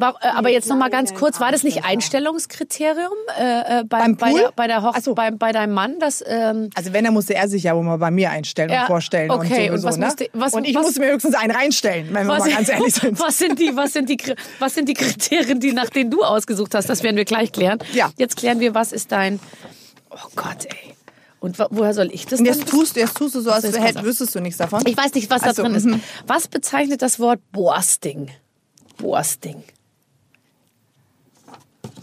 [0.00, 4.16] Äh, aber jetzt noch mal ganz kurz, war das nicht Einstellungskriterium äh, äh, bei, Beim
[4.16, 5.14] bei, der, bei, der Hoch so.
[5.14, 7.98] bei, bei deinem Mann, dass ähm, Also wenn, dann musste er sich ja wohl mal
[7.98, 9.88] bei mir einstellen Ja, und vorstellen okay, und und so.
[9.88, 10.06] was ne?
[10.06, 12.94] musste- was- und ich was- musste mir höchstens einen reinstellen, wenn wir mal ganz ehrlich
[12.94, 13.20] sind.
[13.20, 14.16] was sind die, was sind die,
[14.60, 16.88] was sind die Kriterien, die nach denen du ausgesucht hast?
[16.88, 17.78] Das werden wir gleich klären.
[17.92, 18.10] Ja.
[18.16, 19.40] Jetzt klären wir, was ist dein,
[20.10, 20.94] oh Gott, ey.
[21.40, 24.02] Und wo- woher soll ich das Und jetzt tust, jetzt tust du so, als hätt-
[24.02, 24.82] wüsstest du nichts davon.
[24.86, 25.84] Ich weiß nicht, was da drin ist.
[25.84, 26.00] mhm.
[26.26, 28.30] Was bezeichnet das Wort Boasting?
[28.98, 29.62] Boasting.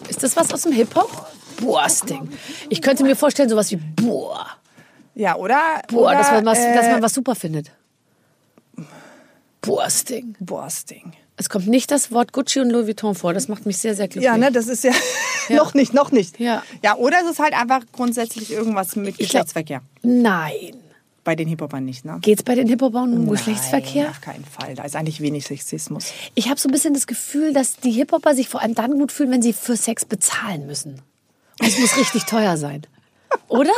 [0.08, 1.28] Ist das was aus dem Hip-Hop?
[1.60, 2.30] Boasting.
[2.70, 4.46] Ich könnte mir vorstellen, sowas wie Boah.
[5.16, 5.82] Ja, oder?
[5.90, 7.72] Boah, oder, dass, man was, äh, dass man was super findet.
[9.62, 10.36] Boasting.
[10.40, 11.14] Borsting.
[11.38, 13.34] Es kommt nicht das Wort Gucci und Louis Vuitton vor.
[13.34, 14.24] Das macht mich sehr, sehr glücklich.
[14.26, 14.92] Ja, ne, das ist ja,
[15.50, 16.40] noch nicht, noch nicht.
[16.40, 16.64] Ja.
[16.84, 19.82] Ja, oder es ist halt einfach grundsätzlich irgendwas mit Ich glaub- Geschlechtsverkehr.
[20.02, 20.78] Nein.
[21.26, 22.20] Bei den Hip-Hopern nicht, ne?
[22.22, 24.10] Geht's bei den Hip-Hopern um Nein, Geschlechtsverkehr?
[24.12, 24.76] auf keinen Fall.
[24.76, 26.12] Da ist eigentlich wenig Sexismus.
[26.36, 29.12] Ich habe so ein bisschen das Gefühl, dass die Hip-Hopper sich vor allem dann gut
[29.12, 31.02] fühlen, wenn sie für Sex bezahlen müssen.
[31.60, 32.86] Und es muss richtig teuer sein.
[33.48, 33.72] Oder?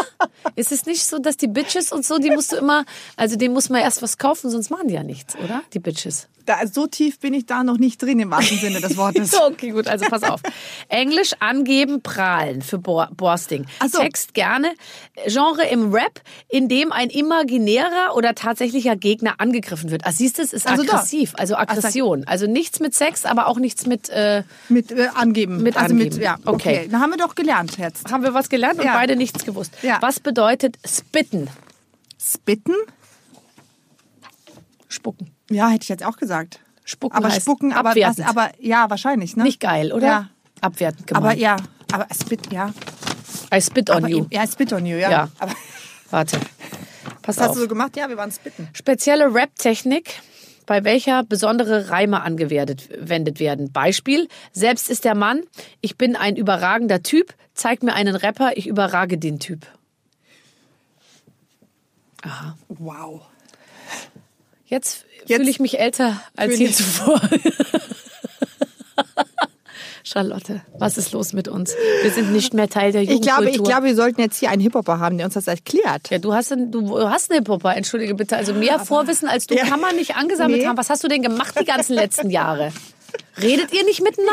[0.56, 3.54] Ist es nicht so, dass die Bitches und so, die musst du immer, also denen
[3.54, 5.62] muss man erst was kaufen, sonst machen die ja nichts, oder?
[5.74, 6.28] Die Bitches.
[6.46, 9.34] Da, so tief bin ich da noch nicht drin im wahrsten Sinne des Wortes.
[9.48, 10.40] Okay, gut, also pass auf.
[10.88, 13.66] Englisch angeben, prahlen für Bo Borsting.
[13.92, 14.00] So.
[14.00, 14.70] Text gerne.
[15.26, 20.04] Genre im Rap, in dem ein imaginärer oder tatsächlicher Gegner angegriffen wird.
[20.06, 20.94] Ah, siehst du, es ist Also da.
[20.94, 22.24] aggressiv, also Aggression.
[22.26, 24.08] Also nichts mit Sex, aber auch nichts mit.
[24.10, 25.62] Äh, Mit äh, angeben.
[25.64, 26.16] Mit also angeben.
[26.16, 26.80] Mit, ja, Okay.
[26.80, 26.88] okay.
[26.90, 28.10] Da haben wir doch gelernt jetzt.
[28.12, 28.94] haben wir was gelernt und Ja.
[28.94, 29.74] beide nichts gewusst.
[29.82, 29.98] Ja.
[30.02, 31.50] Was bedeutet spitten?
[32.20, 32.76] Spitten?
[34.88, 35.32] Spucken.
[35.50, 36.60] Ja, hätte ich jetzt auch gesagt.
[36.86, 39.44] Spucken Aber heißt spucken, aber, was, aber ja, wahrscheinlich, ne?
[39.44, 40.08] Nicht geil, oder?
[40.08, 40.30] Ja.
[40.62, 41.26] Abwertend gemeint.
[41.26, 41.58] Aber ja,
[41.92, 42.72] aber spit, ja.
[43.54, 44.26] I spit on aber, you.
[44.32, 45.12] Ja, spit on you, ja.
[45.12, 45.30] Ja.
[45.40, 45.54] Aber
[46.10, 46.40] Warte.
[47.22, 47.56] Pass was hast auf.
[47.56, 47.98] du so gemacht?
[47.98, 48.70] Ja, wir waren spitten.
[48.74, 50.22] Spezielle Rap-Technik,
[50.68, 53.72] bei welcher besondere Reime angewendet wendet werden.
[53.72, 55.42] Beispiel, selbst ist der Mann,
[55.82, 59.66] ich bin ein überragender Typ, zeig mir einen Rapper, ich überrage den Typ.
[62.68, 63.22] Wow.
[64.66, 67.22] Jetzt, Jetzt fühle ich mich älter als je zuvor.
[70.08, 71.76] Charlotte, was ist los mit uns?
[72.02, 73.44] Wir sind nicht mehr Teil der Ich Jugendkultur.
[73.44, 76.10] glaube, ich glaube, wir sollten jetzt hier einen Hip-Hopper haben, der uns das erklärt.
[76.10, 78.38] Ja, du hast, einen, du hast einen Hip-Hopper, entschuldige bitte.
[78.38, 79.66] Also mehr Vorwissen als du Ja.
[79.66, 80.68] kann man nicht angesammelt Nee.
[80.68, 80.78] haben.
[80.78, 82.72] Was hast du denn gemacht die ganzen letzten Jahre?
[83.42, 84.32] Redet ihr nicht miteinander?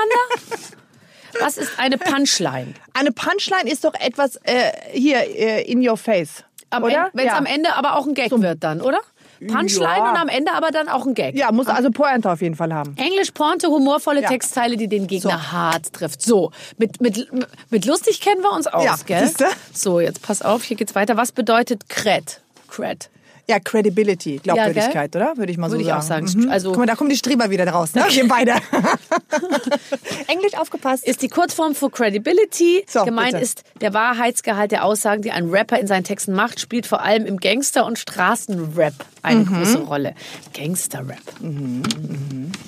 [1.41, 2.75] Was ist eine Punchline?
[2.93, 6.45] Eine Punchline ist doch etwas äh, hier äh, in your face.
[6.71, 7.11] Am oder?
[7.13, 7.39] Wenn es ja.
[7.39, 9.01] am Ende aber auch ein Gag wird dann, oder?
[9.47, 10.11] Punchline Ja.
[10.11, 11.37] und am Ende aber dann auch ein Gag.
[11.37, 12.97] Ja, muss also Pointe auf jeden Fall haben.
[12.97, 14.29] Englisch, Pointe, humorvolle Ja.
[14.29, 15.53] Textteile, die den Gegner So.
[15.53, 16.23] hart trifft.
[16.23, 17.29] So, mit, mit,
[17.71, 19.27] mit lustig kennen wir uns aus, Ja, gell?
[19.27, 19.47] siehste?
[19.73, 21.17] So, jetzt pass auf, hier geht's weiter.
[21.17, 22.41] Was bedeutet Cred?
[22.69, 23.11] Cred.
[23.47, 25.21] Ja, Credibility, Glaubwürdigkeit, gell?
[25.23, 25.37] oder?
[25.37, 26.27] Würde ich mal Würde so ich auch sagen.
[26.27, 26.45] sagen.
[26.45, 26.51] Mhm.
[26.51, 28.05] Also- Guck mal, da kommen die Streber wieder raus, ne?
[28.09, 28.55] Wir beide.
[30.29, 31.07] Englisch aufgepasst.
[31.07, 32.85] Ist die Kurzform für Credibility.
[32.89, 33.43] So, Gemeint bitte.
[33.45, 37.27] ist der Wahrheitsgehalt der Aussagen, die ein Rapper in seinen Texten macht, spielt vor allem
[37.27, 39.47] im Gangster- und Straßenrap eine Mhm.
[39.55, 40.15] große Rolle.
[40.55, 41.19] Gangsterrap.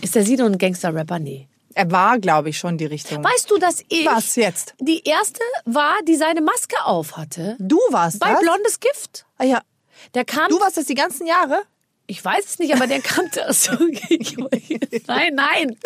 [0.03, 1.19] Ist der Sido ein Gangsterrapper?
[1.19, 1.49] Nee.
[1.75, 3.23] Er war, glaube ich, schon die Richtung.
[3.23, 4.75] Weißt du, dass ich Was jetzt?
[4.81, 7.57] die erste war, die seine Maske auf hatte?
[7.59, 8.41] Du warst Bei das?
[8.41, 9.27] Blondes Gift.
[9.37, 9.61] Ah, ja.
[10.15, 10.49] Der kam.
[10.49, 11.63] Du warst das die ganzen Jahre?
[12.09, 13.73] Ich weiß es nicht, aber der kam so.
[15.09, 15.77] nein, nein.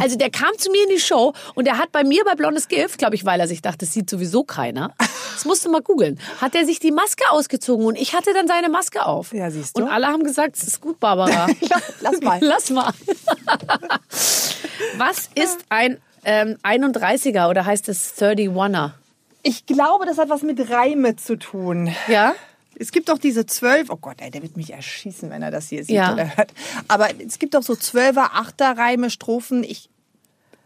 [0.00, 2.66] Also der kam zu mir in die Show und der hat bei mir bei Blondes
[2.66, 4.92] Gift, glaube ich, weil er sich dachte, das sieht sowieso keiner.
[4.98, 6.18] Das musst du mal googeln.
[6.40, 9.32] Hat er sich die Maske ausgezogen und ich hatte dann seine Maske auf.
[9.32, 9.84] Ja, siehst du.
[9.84, 11.46] Und alle haben gesagt, es ist gut, Barbara.
[12.00, 12.38] Lass mal.
[12.42, 12.92] Lass mal.
[14.96, 18.94] Was ist ein ähm, 31er oder heißt es 31er?
[19.44, 21.94] Ich glaube, das hat was mit Reime zu tun.
[22.08, 22.34] Ja?
[22.78, 25.68] Es gibt doch diese zwölf, oh Gott, ey, der wird mich erschießen, wenn er das
[25.68, 26.12] hier sieht Ja.
[26.14, 26.52] oder hört.
[26.88, 29.62] Aber es gibt doch so zwölfer, achter Reime, Strophen.
[29.64, 29.90] Ich,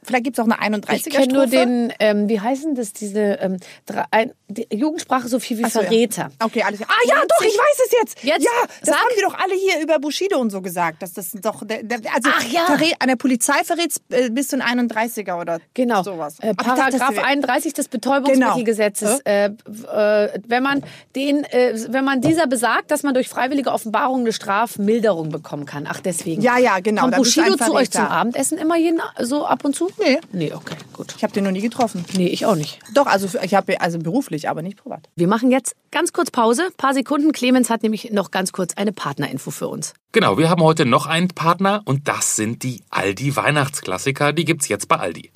[0.07, 1.67] vielleicht gibt es auch eine 31er Ich kenne nur Strophe.
[1.67, 5.87] den, ähm, wie heißen das, diese ähm, drei, die Jugendsprache so viel wie so, ja.
[5.87, 6.31] Verräter.
[6.43, 6.91] Okay, alles klar.
[6.93, 8.25] Ah ja, doch, ich weiß es jetzt.
[8.25, 8.97] Jetzt ja, das sag.
[8.97, 12.45] haben die doch alle hier über Bushido und so gesagt, dass das doch also Ach
[12.45, 12.65] ja.
[12.67, 16.03] verrät, an der Polizei verrätst äh, bis zu ein 31er oder Genau.
[16.03, 16.39] sowas.
[16.41, 19.21] Äh, Paragraph das- 31 des Betäubungsmittelgesetzes.
[19.25, 20.83] Äh, äh, wenn man
[21.15, 25.87] den, äh, wenn man dieser besagt, dass man durch freiwillige Offenbarung eine Strafmilderung bekommen kann.
[25.91, 26.43] Ach, deswegen.
[26.43, 28.07] Ja, ja, genau, Kommt Bushido zu euch zum.
[28.07, 29.91] Abendessen immer jeden, so ab und zu?
[29.99, 30.19] Nee.
[30.33, 31.15] Nee, okay, gut.
[31.17, 32.05] Ich habe den noch nie getroffen.
[32.17, 32.79] Nee, ich auch nicht.
[32.95, 35.09] Doch, also ich habe also beruflich, aber nicht privat.
[35.17, 37.33] Wir machen jetzt ganz kurz Pause, paar Sekunden.
[37.33, 39.95] Clemens hat nämlich noch ganz kurz eine Partnerinfo für uns.
[40.13, 44.33] Genau, wir haben heute noch einen Partner und das sind die Aldi Weihnachtsklassiker.
[44.33, 45.31] Die gibt's jetzt bei Aldi.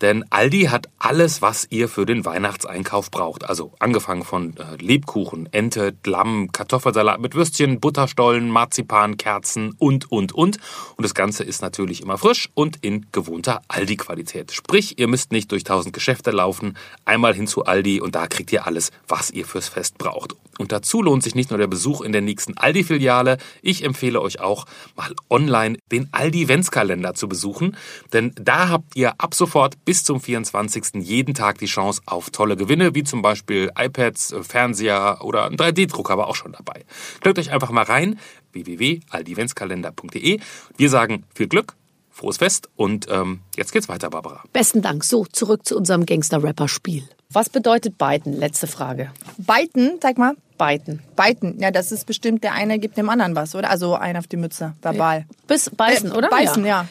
[0.00, 3.44] Denn Aldi hat alles, was ihr für den Weihnachtseinkauf braucht.
[3.44, 10.32] Also angefangen von äh, Lebkuchen, Ente, Lamm, Kartoffelsalat mit Würstchen, Butterstollen, Marzipan, Kerzen und, und,
[10.32, 10.58] und.
[10.96, 13.62] Und das Ganze ist natürlich immer frisch und in gewohnter
[14.00, 14.52] Aldi-Qualität.
[14.52, 18.52] Sprich, ihr müsst nicht durch tausend Geschäfte laufen, einmal hin zu Aldi und da kriegt
[18.52, 20.34] ihr alles, was ihr fürs Fest braucht.
[20.58, 24.40] Und dazu lohnt sich nicht nur der Besuch in der nächsten Aldi-Filiale, ich empfehle euch
[24.40, 27.76] auch mal online den Aldi-Ventskalender zu besuchen,
[28.12, 31.02] denn da habt ihr ab sofort bis zum 24.
[31.02, 35.56] jeden Tag die Chance auf tolle Gewinne, wie zum Beispiel iPads, äh, Fernseher oder ein
[35.56, 36.84] 3D-Drucker war auch schon dabei.
[37.20, 38.18] Klickt euch einfach mal rein,
[38.52, 40.40] www.aldiventskalender.de.
[40.76, 41.74] Wir sagen viel Glück,
[42.20, 44.42] frohes Fest und ähm, jetzt geht's weiter, Barbara.
[44.52, 45.04] Besten Dank.
[45.04, 47.02] So, zurück zu unserem Gangster-Rapper-Spiel.
[47.32, 48.32] Was bedeutet Biden?
[48.38, 49.10] Letzte Frage.
[49.38, 50.34] Biten, sag mal.
[50.58, 51.00] Biden.
[51.16, 53.70] Biten, ja, das ist bestimmt, der eine gibt dem anderen was, oder?
[53.70, 55.24] Also ein auf die Mütze, verbal.
[55.46, 56.28] Bis beißen, Äh, oder?
[56.28, 56.86] Beißen, ja.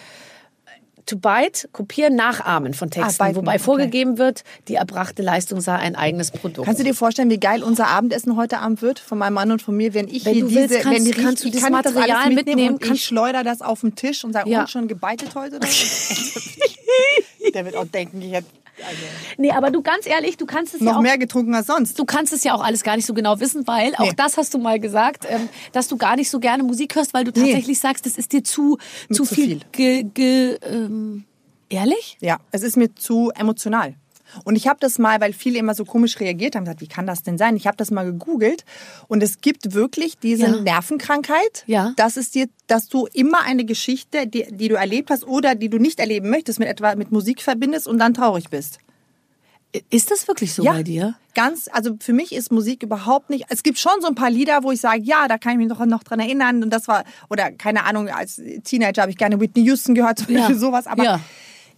[1.10, 3.64] To bite, kopieren, nachahmen von Texten, Ah, wobei okay.
[3.64, 6.66] vorgegeben wird, die erbrachte Leistung sei ein eigenes Produkt.
[6.68, 9.60] Kannst du dir vorstellen, wie geil unser Abendessen heute Abend wird von meinem Mann und
[9.62, 11.54] von mir, wenn ich Wenn hier du diese, willst, kannst- wenn die kannst du ich-
[11.54, 14.34] dieses kann ich das Material alles mitnehmen, und ich schleudere das auf den Tisch und
[14.34, 14.62] sage, Ja.
[14.62, 15.60] und schon gebeitet heute?
[17.54, 18.46] Der wird auch denken, ich hätte
[18.88, 19.02] also,
[19.38, 21.98] nee, aber du ganz ehrlich, du kannst es ja noch auch mehr getrunken als sonst.
[22.00, 24.14] Du kannst es ja auch alles gar nicht so genau wissen, weil auch Nee.
[24.16, 27.24] das hast du mal gesagt, ähm, dass du gar nicht so gerne Musik hörst, weil
[27.24, 28.78] du tatsächlich sagst, das ist dir zu
[29.12, 29.62] zu zu viel.
[29.72, 31.26] Ge, ge, ähm,
[31.70, 32.18] ehrlich?
[32.22, 33.96] Ja, es ist mir zu emotional.
[34.44, 37.08] Und ich habe das mal, weil viele immer so komisch reagiert haben, gesagt, wie kann
[37.08, 37.56] das denn sein?
[37.56, 38.66] Ich habe das mal gegoogelt
[39.08, 40.56] und es gibt wirklich diese Ja.
[40.62, 41.64] Nervenkrankheit.
[41.68, 41.94] Ja.
[41.96, 45.70] Das ist dir, dass du immer eine Geschichte, die, die du erlebt hast oder die
[45.70, 48.80] du nicht erleben möchtest, mit etwa mit Musik verbindest und dann traurig bist.
[49.92, 51.14] Ist das wirklich so bei dir?
[51.36, 53.46] Ganz, also für mich ist Musik überhaupt nicht.
[53.50, 55.68] Es gibt schon so ein paar Lieder, wo ich sage, ja, da kann ich mich
[55.68, 56.64] noch, noch dran erinnern.
[56.64, 60.34] Und das war, oder keine Ahnung, als Teenager habe ich gerne Whitney Houston gehört, zum
[60.34, 60.40] Ja.
[60.40, 60.88] Beispiel sowas.
[60.88, 61.20] Aber Ja.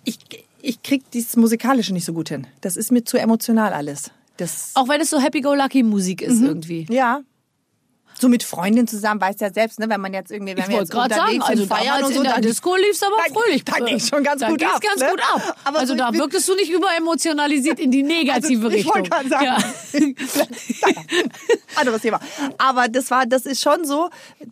[0.06, 0.20] ich,
[0.64, 2.48] ich krieg dieses Musikalische nicht so gut hin.
[2.62, 4.12] Das ist mir zu emotional alles.
[4.38, 6.86] Das, Auch wenn es so Happy-Go-Lucky-Musik ist irgendwie.
[6.90, 7.22] ja.
[8.20, 10.76] so mit Freundinnen zusammen, weißt ja selbst, ne, wenn man jetzt irgendwie, wenn Ich wir
[10.78, 13.34] wollte jetzt gerade sagen, also feiern und so, in der dann, Disco lief's aber da-
[13.34, 13.64] fröhlich.
[13.66, 14.80] Da ging's schon ganz da gut ab.
[14.82, 15.10] ganz ne?
[15.10, 15.58] gut ab.
[15.64, 18.94] Aber also so, da ich wirktest du nicht überemotionalisiert in die negative also, ich Richtung.
[18.94, 19.58] wollte gerade sagen, Ja.
[21.76, 22.20] anderes Thema.
[22.58, 24.10] Aber das war, das ist schon so,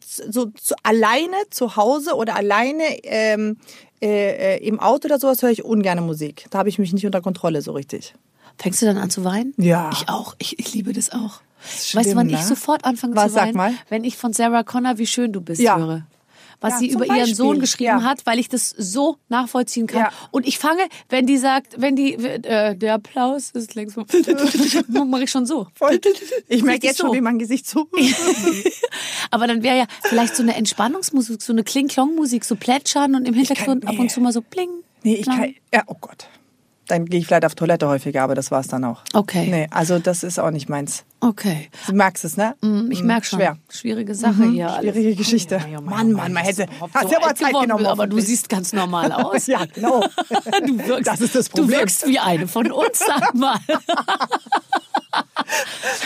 [0.07, 3.57] so zu, alleine zu Hause oder alleine ähm,
[4.01, 6.45] äh, äh, im Auto oder sowas höre ich ungerne Musik.
[6.49, 8.13] Da habe ich mich nicht unter Kontrolle so richtig.
[8.57, 9.53] Fängst du dann an zu weinen?
[9.57, 9.89] Ja.
[9.93, 10.35] Ich auch.
[10.37, 11.41] Ich, ich liebe das auch.
[11.65, 12.47] ist weißt du, wann schlimm, ich ne?
[12.47, 13.57] sofort anfange Was, zu sag weinen?
[13.57, 13.73] mal.
[13.89, 15.77] Wenn ich von Sarah Connor, wie schön du bist, Ja.
[15.77, 16.05] höre.
[16.61, 17.61] Was Ja, sie über ihren Sohn Beispiel.
[17.61, 18.03] geschrieben Ja.
[18.03, 20.01] hat, weil ich das so nachvollziehen kann.
[20.01, 20.11] Ja.
[20.31, 23.95] Und ich fange, wenn die sagt, wenn die, äh, der Applaus ist längst
[25.07, 25.67] mache ich schon so.
[25.75, 25.99] Voll.
[26.47, 27.15] Ich merke jetzt schon, so.
[27.15, 27.87] wie mein Gesicht so.
[29.31, 33.33] Aber dann wäre ja vielleicht so eine Entspannungsmusik, so eine Kling-Klong-Musik, so plätschern und im
[33.33, 34.07] Hintergrund ab und nee.
[34.07, 34.69] zu mal so bling.
[35.03, 35.37] Nee, ich klang.
[35.39, 35.55] kann.
[35.73, 36.27] Ja, oh Gott.
[36.87, 39.03] Dann gehe ich vielleicht auf Toilette häufiger, aber das war's dann auch.
[39.13, 39.47] Okay.
[39.49, 41.05] Nee, also das ist auch nicht meins.
[41.21, 41.69] Okay.
[41.87, 42.55] Du merkst es, ne?
[42.89, 43.39] Ich merke schon.
[43.39, 43.57] Schwer.
[43.69, 44.69] Schwierige Sache hier.
[44.71, 44.91] alles.
[44.93, 45.57] Schwierige Geschichte.
[45.59, 46.65] Oh, ja, ja, Mann, Mann, man hätte.
[46.93, 47.77] Hast ja aber Zeit genommen.
[47.83, 49.47] bist, Aber du siehst ganz normal aus.
[49.47, 49.99] Ja, genau.
[50.65, 51.79] Du wirkst, Das ist das Du Problem.
[51.79, 53.57] wirkst wie eine von uns, sag mal.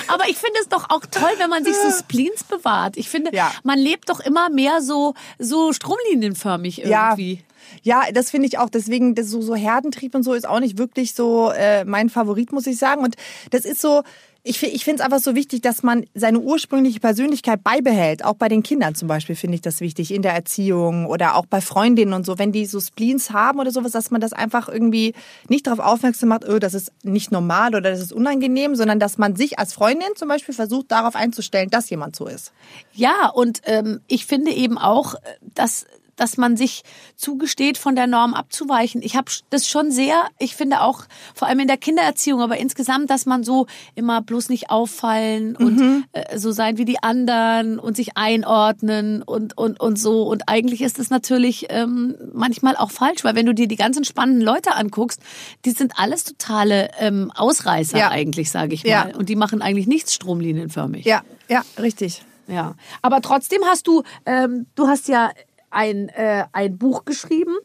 [0.08, 2.98] Aber ich finde es doch auch toll, wenn man sich so Spleens bewahrt.
[2.98, 3.52] Ich finde, Ja.
[3.64, 7.44] man lebt doch immer mehr so, so stromlinienförmig irgendwie.
[7.82, 8.70] Ja, das finde ich auch.
[8.70, 12.68] Deswegen, so, so Herdentrieb und so ist auch nicht wirklich so äh, mein Favorit, muss
[12.68, 13.04] ich sagen.
[13.04, 13.16] Und
[13.52, 14.04] das ist so,
[14.46, 18.26] ich, ich finde es einfach so wichtig, dass man seine ursprüngliche Persönlichkeit beibehält.
[18.26, 21.46] Auch bei den Kindern zum Beispiel finde ich das wichtig, in der Erziehung oder auch
[21.46, 22.38] bei Freundinnen und so.
[22.38, 25.14] Wenn die so Spleens haben oder sowas, dass man das einfach irgendwie
[25.48, 29.18] nicht darauf aufmerksam macht, oh, das ist nicht normal oder das ist unangenehm, sondern dass
[29.18, 32.52] man sich als Freundin zum Beispiel versucht, darauf einzustellen, dass jemand so ist.
[32.94, 35.16] Ja, und ähm, ich finde eben auch,
[35.56, 36.84] dass dass man sich
[37.16, 39.02] zugesteht, von der Norm abzuweichen.
[39.02, 43.10] Ich habe das schon sehr, ich finde auch, vor allem in der Kindererziehung, aber insgesamt,
[43.10, 47.96] dass man so immer bloß nicht auffallen und äh, so sein wie die anderen und
[47.96, 50.24] sich einordnen und, und, und so.
[50.24, 54.04] Und eigentlich ist es natürlich ähm, manchmal auch falsch, weil wenn du dir die ganzen
[54.06, 55.22] spannenden Leute anguckst,
[55.66, 58.10] die sind alles totale ähm, Ausreißer Ja.
[58.10, 59.06] eigentlich, sage ich Ja.
[59.06, 59.16] mal.
[59.16, 61.06] Und die machen eigentlich nichts stromlinienförmig.
[61.06, 62.24] Ja, ja, richtig.
[62.48, 65.32] Ja, aber trotzdem hast du, ähm, du hast ja
[65.74, 67.56] ein, äh, ein Buch geschrieben,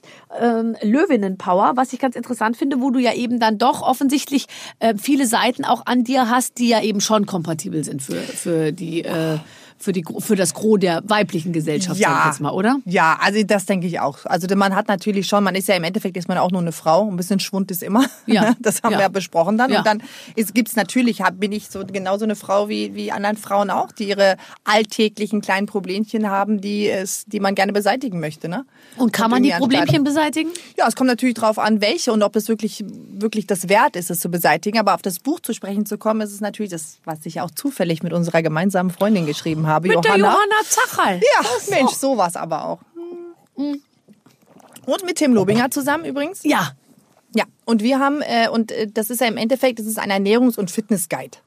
[0.41, 4.47] ähm, Löwinnenpower, was ich ganz interessant finde, wo du ja eben dann doch offensichtlich
[4.79, 8.73] äh, viele Seiten auch an dir hast, die ja eben schon kompatibel sind für, für
[8.73, 9.39] die äh,
[9.79, 12.79] für die für das Gros der weiblichen Gesellschaft, sag ich jetzt mal, oder?
[12.85, 14.25] Ja, also das denke ich auch.
[14.25, 16.73] Also man hat natürlich schon, man ist ja im Endeffekt ist man auch nur eine
[16.73, 18.05] Frau, ein bisschen Schwund ist immer.
[18.27, 18.55] Ja.
[18.61, 18.99] Das haben Ja.
[18.99, 19.71] wir ja besprochen dann.
[19.71, 19.79] Ja.
[19.79, 20.03] Und dann
[20.35, 24.09] ist, gibt's natürlich, bin ich so genauso eine Frau wie, wie anderen Frauen auch, die
[24.09, 28.49] ihre alltäglichen kleinen Problemchen haben, die es, die man gerne beseitigen möchte.
[28.49, 28.65] Ne?
[28.97, 30.51] Und kann man die Problemchen beseitigen?
[30.77, 34.11] Ja, es kommt natürlich drauf an, welche und ob es wirklich, wirklich das wert ist,
[34.11, 34.79] es zu beseitigen.
[34.79, 37.51] Aber auf das Buch zu sprechen zu kommen, ist es natürlich das, was ich auch
[37.51, 41.21] zufällig mit unserer gemeinsamen Freundin geschrieben habe, Mit der Johanna Zachal.
[41.21, 42.79] ja, Mensch, sowas aber auch.
[43.55, 46.41] Und mit Tim Lobinger zusammen übrigens.
[46.45, 46.73] Ja.
[47.35, 50.11] Ja, und wir haben, äh, und äh, das ist ja im Endeffekt, das ist ein
[50.11, 51.39] Ernährungs- und Fitnessguide.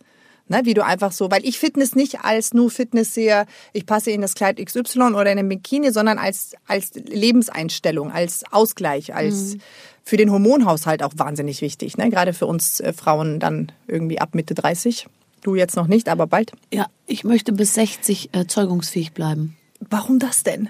[0.48, 4.12] Ne, wie du einfach so, weil ich Fitness nicht als nur Fitness sehe, ich passe
[4.12, 9.56] in das Kleid XY oder in den Bikini, sondern als, als Lebenseinstellung, als Ausgleich, als
[10.04, 11.96] für den Hormonhaushalt auch wahnsinnig wichtig.
[11.98, 12.10] Ne?
[12.10, 15.08] Gerade für uns äh, Frauen dann irgendwie ab Mitte 30.
[15.42, 16.52] Du jetzt noch nicht, aber bald.
[16.72, 19.58] Ja, ich möchte bis 60 äh, zeugungsfähig bleiben.
[19.80, 20.70] Warum das denn?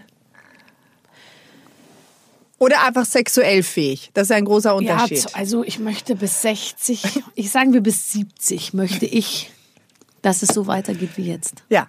[2.57, 4.11] Oder einfach sexuell fähig.
[4.13, 5.23] Das ist ein großer Unterschied.
[5.23, 9.51] Ja, also ich möchte bis 60, ich sagen wir bis 70 möchte ich,
[10.21, 11.63] dass es so weitergeht wie jetzt.
[11.69, 11.87] ja.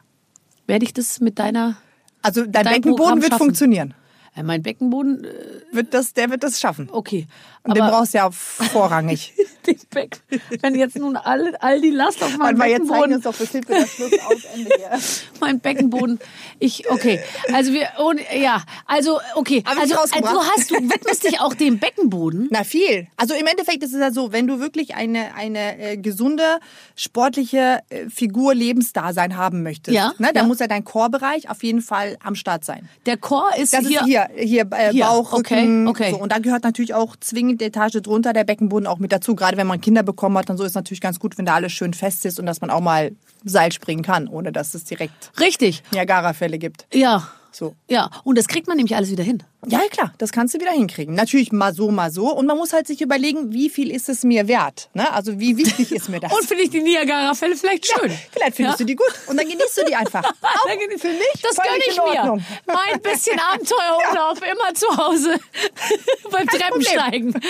[0.68, 1.76] Werde ich das mit deiner,
[2.22, 3.94] Also dein Beckenboden wird funktionieren.
[4.42, 5.28] Mein Beckenboden, äh,
[5.72, 6.88] Wird das, der wird das schaffen.
[6.90, 7.26] okay.
[7.64, 9.32] Und den brauchst du ja vorrangig.
[9.66, 10.20] den Beck,
[10.62, 13.24] wenn jetzt nun all, all die Last auf meinem Und weil jetzt zeigen Beckenboden, uns
[13.24, 14.98] doch Hilfe das Schluss aus Ende hier.
[15.40, 16.18] mein Beckenboden,
[16.58, 17.20] ich, okay,
[17.52, 21.78] also wir, und, ja, also, okay, ich also, also hast, du widmest dich auch dem
[21.78, 22.48] Beckenboden.
[22.50, 23.06] Na viel.
[23.16, 26.58] Also im Endeffekt ist es ja so, wenn du wirklich eine, eine äh, gesunde,
[26.96, 30.44] sportliche äh, Figur, Lebensdasein haben möchtest, Ja, ne, dann ja.
[30.44, 32.88] muss ja dein Chorbereich auf jeden Fall am Start sein.
[33.06, 35.88] Der Chor ist Das hier, ist hier, hier, äh, Hier, Bauch, okay, Rücken.
[35.88, 36.10] okay.
[36.12, 36.18] So.
[36.18, 39.34] Und da gehört natürlich auch zwingend die Etage drunter der Beckenboden auch mit dazu.
[39.34, 41.54] Gerade wenn man Kinder bekommen hat, dann so ist es natürlich ganz gut, wenn da
[41.54, 43.12] alles schön fest ist und dass man auch mal
[43.44, 46.86] Seil springen kann, ohne dass es direkt richtig, Niagara-Fälle gibt.
[46.92, 47.28] ja.
[47.52, 47.74] So.
[47.88, 49.42] Ja, und das kriegt man nämlich alles wieder hin.
[49.66, 51.14] Ja, klar, das kannst du wieder hinkriegen.
[51.14, 52.34] Natürlich mal so, mal so.
[52.34, 54.88] Und man muss halt sich überlegen, wie viel ist es mir wert?
[54.94, 55.12] Ne?
[55.12, 56.32] Also wie wichtig ist mir das?
[56.32, 58.10] und finde ich die Niagara-Fälle vielleicht schön.
[58.10, 58.84] Ja, vielleicht findest ja?
[58.84, 60.24] du die gut und dann genießt du die einfach.
[60.42, 62.44] Auch für mich Das gönne ich mir.
[62.66, 64.52] Mein bisschen Abenteuerurlaub ja.
[64.52, 65.38] immer zu Hause
[66.30, 67.40] beim Kein Treppensteigen.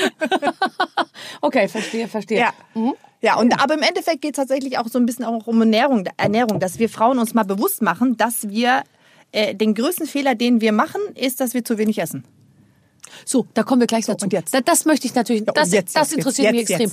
[1.41, 2.41] okay, verstehe, verstehe.
[2.41, 2.53] Ja.
[2.75, 2.95] Mhm.
[3.23, 6.09] Ja, und aber im Endeffekt geht es tatsächlich auch so ein bisschen auch um Ernährung,
[6.17, 8.83] Ernährung, dass wir Frauen uns mal bewusst machen, dass wir
[9.33, 12.25] äh, den größten Fehler, den wir machen, ist, dass wir zu wenig essen.
[13.25, 14.25] So, da kommen wir gleich so, dazu.
[14.25, 14.55] Und jetzt?
[14.55, 16.93] Das, das möchte ich natürlich, das, jetzt, das interessiert jetzt, mich extrem.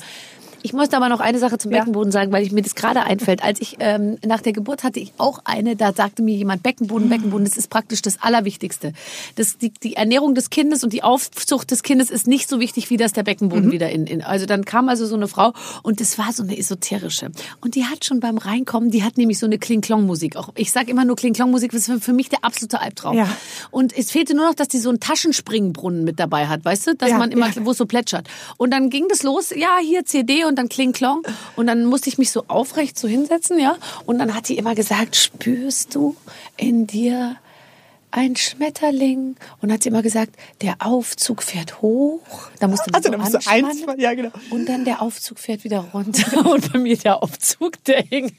[0.62, 3.44] Ich möchte aber noch eine Sache zum Beckenboden sagen, weil ich mir das gerade einfällt.
[3.44, 7.10] Als ich ähm, nach der Geburt hatte ich auch eine, da sagte mir jemand Beckenboden,
[7.10, 8.94] Beckenboden, das ist praktisch das Allerwichtigste.
[9.36, 12.90] Das, die, die Ernährung des Kindes und die Aufzucht des Kindes ist nicht so wichtig,
[12.90, 13.72] wie das der Beckenboden mhm.
[13.72, 14.22] wieder in, in.
[14.22, 17.32] Also dann kam also so eine Frau und das war so eine esoterische.
[17.62, 20.36] Und die hat schon beim Reinkommen, die hat nämlich so eine Kling-Klong-Musik.
[20.36, 23.18] Auch ich sag immer nur Kling-Klong-Musik, das ist für mich der absolute Albtraum.
[23.18, 23.30] Ja.
[23.72, 26.96] Und es fehlte nur noch, dass die so einen Taschenspringbrunnen mit dabei hat, weißt du,
[26.96, 27.66] dass ja, man immer, ja.
[27.66, 28.28] wo es so plätschert.
[28.58, 31.24] Und dann ging das los, ja, hier CD und dann Kling Klong.
[31.56, 33.78] Und dann musste ich mich so aufrecht so hinsetzen, ja.
[34.06, 36.16] Und dann hat die immer gesagt, spürst du
[36.58, 37.36] in dir
[38.12, 42.50] ein Schmetterling und hat sie immer gesagt, der Aufzug fährt hoch.
[42.60, 44.32] Da musste man also, so da musst du eins, ja, genau.
[44.50, 46.46] Und dann der Aufzug fährt wieder runter.
[46.52, 48.32] Und bei mir der Aufzug, der hing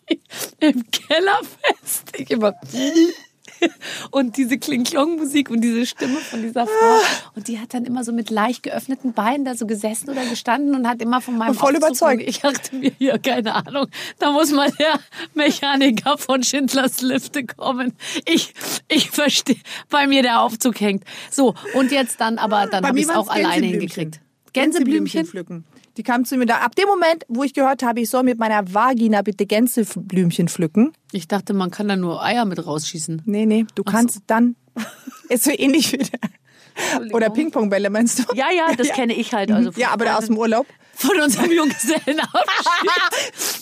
[0.60, 1.40] im Keller
[1.80, 2.12] fest.
[2.16, 2.54] Ich immer
[4.10, 7.00] und diese Kling-Klong-Musik und diese Stimme von dieser Frau.
[7.34, 10.74] Und die hat dann immer so mit leicht geöffneten Beinen da so gesessen oder gestanden
[10.74, 12.22] und hat immer von meinem Voll Aufzug überzeugt.
[12.32, 13.86] Ich dachte mir hier, keine Ahnung,
[14.18, 14.98] da muss mal der
[15.34, 17.94] Mechaniker von Schindlers Lifte kommen.
[18.26, 18.54] Ich,
[18.88, 19.56] ich verstehe,
[19.90, 21.04] bei mir der Aufzug hängt.
[21.30, 24.20] So, und jetzt dann aber, dann habe ich es auch alleine hingekriegt.
[24.52, 25.64] Gänseblümchen pflücken.
[25.96, 26.58] Die kam zu mir da.
[26.58, 30.92] Ab dem Moment, wo ich gehört habe, ich soll mit meiner Vagina bitte Gänseblümchen pflücken.
[31.12, 33.22] Ich dachte, man kann da nur Eier mit rausschießen.
[33.26, 34.20] Nee, nee, du Ach kannst so.
[34.26, 34.56] dann.
[35.28, 36.18] Ist so ähnlich wie der.
[37.12, 38.24] Oder Ping-Pong-Bälle meinst du?
[38.34, 38.94] Ja, ja, das ja.
[38.94, 39.52] kenne ich halt.
[39.52, 40.66] Also ja, aber der aus dem Urlaub.
[40.94, 42.30] Von unserem Junggesellenabschied.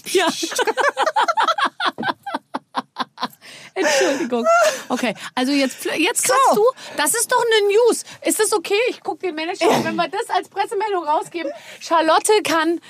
[0.15, 0.27] ja.
[3.81, 4.47] Entschuldigung.
[4.89, 6.57] Okay, also jetzt, jetzt kannst so.
[6.57, 6.63] du,
[6.97, 8.05] das ist doch eine News.
[8.25, 8.75] Ist das okay?
[8.89, 11.51] Ich gucke den Manager, wenn wir das als Pressemeldung rausgeben.
[11.81, 12.81] Charlotte kann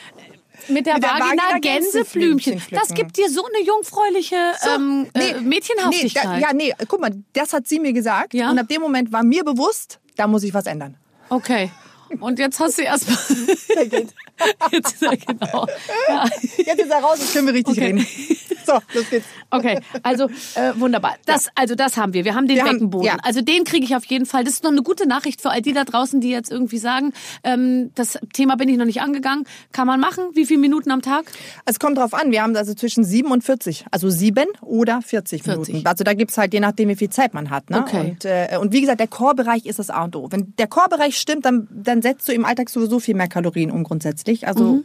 [0.69, 2.63] mit der, mit der Vagina, Vagina Gänseblümchen.
[2.71, 6.29] Das gibt dir so eine jungfräuliche so, ähm, äh, nee, Mädchenhaftigkeit.
[6.29, 8.35] Nee, da, ja, nee, guck mal, das hat sie mir gesagt.
[8.35, 8.51] Ja?
[8.51, 10.97] Und ab dem Moment war mir bewusst, da muss ich was ändern.
[11.29, 11.71] Okay.
[12.19, 13.17] Und jetzt hast du erstmal.
[14.73, 15.67] jetzt ist er genau.
[16.09, 16.25] Ja.
[16.57, 17.87] Jetzt ist er raus, jetzt können wir richtig okay.
[17.87, 18.07] reden.
[18.71, 19.27] So, los geht's.
[19.51, 21.17] Okay, also äh, wunderbar.
[21.27, 21.53] Das, ja.
[21.55, 22.25] Also das haben wir.
[22.25, 23.11] Wir haben den wir Beckenboden.
[23.11, 23.25] Haben, ja.
[23.25, 24.45] Also den kriege ich auf jeden Fall.
[24.45, 27.13] Das ist noch eine gute Nachricht für all die da draußen, die jetzt irgendwie sagen,
[27.45, 29.45] ähm, das Thema bin ich noch nicht angegangen.
[29.73, 30.25] Kann man machen?
[30.35, 31.25] Wie viele Minuten am Tag?
[31.65, 32.31] Es kommt drauf an.
[32.31, 33.87] Wir haben also zwischen sieben und 40.
[33.91, 35.69] Also sieben oder 40, 40.
[35.69, 35.87] Minuten.
[35.87, 37.71] Also da gibt's halt je nachdem, wie viel Zeit man hat.
[37.71, 37.81] Ne?
[37.81, 38.11] Okay.
[38.11, 40.29] Und, äh, und wie gesagt, der Chorbereich ist das A und O.
[40.31, 43.85] Wenn der Chorbereich stimmt, dann, dann setzt du im Alltag sowieso viel mehr Kalorien um
[43.85, 44.47] grundsätzlich.
[44.47, 44.85] Also mhm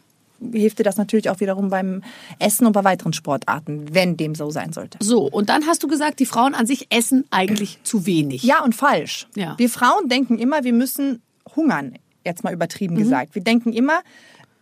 [0.52, 2.04] hilft dir das natürlich auch wiederum beim
[2.40, 4.98] Essen und bei weiteren Sportarten, wenn dem so sein sollte.
[5.02, 8.44] So, und dann hast du gesagt, die Frauen an sich essen eigentlich zu wenig.
[8.44, 9.28] Ja, und falsch.
[9.36, 9.56] Ja.
[9.58, 11.22] Wir Frauen denken immer, wir müssen
[11.56, 11.96] hungern,
[12.26, 13.00] jetzt mal übertrieben mhm.
[13.00, 13.36] gesagt.
[13.36, 14.02] Wir denken immer,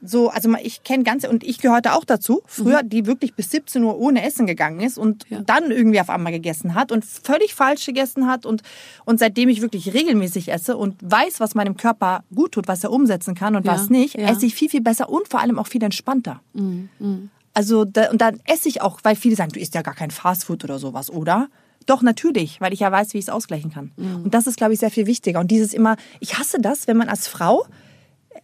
[0.05, 2.89] so, also ich kenne ganze, und ich gehörte auch dazu, früher, mhm.
[2.89, 5.41] die wirklich bis 17 Uhr ohne Essen gegangen ist und ja.
[5.41, 8.61] dann irgendwie auf einmal gegessen hat und völlig falsch gegessen hat und,
[9.05, 12.91] und seitdem ich wirklich regelmäßig esse und weiß, was meinem Körper gut tut, was er
[12.91, 13.73] umsetzen kann und ja.
[13.73, 14.27] was nicht, ja.
[14.27, 16.41] esse ich viel, viel besser und vor allem auch viel entspannter.
[16.53, 16.89] Mhm.
[16.99, 17.29] mhm.
[17.55, 20.09] Also, da, und dann esse ich auch, weil viele sagen, du isst ja gar kein
[20.09, 21.49] Fastfood oder sowas, oder?
[21.85, 23.91] Doch, natürlich, weil ich ja weiß, wie ich es ausgleichen kann.
[23.95, 24.23] Mhm.
[24.23, 25.39] Und das ist, glaube ich, sehr viel wichtiger.
[25.39, 27.67] Und dieses immer, ich hasse das, wenn man als Frau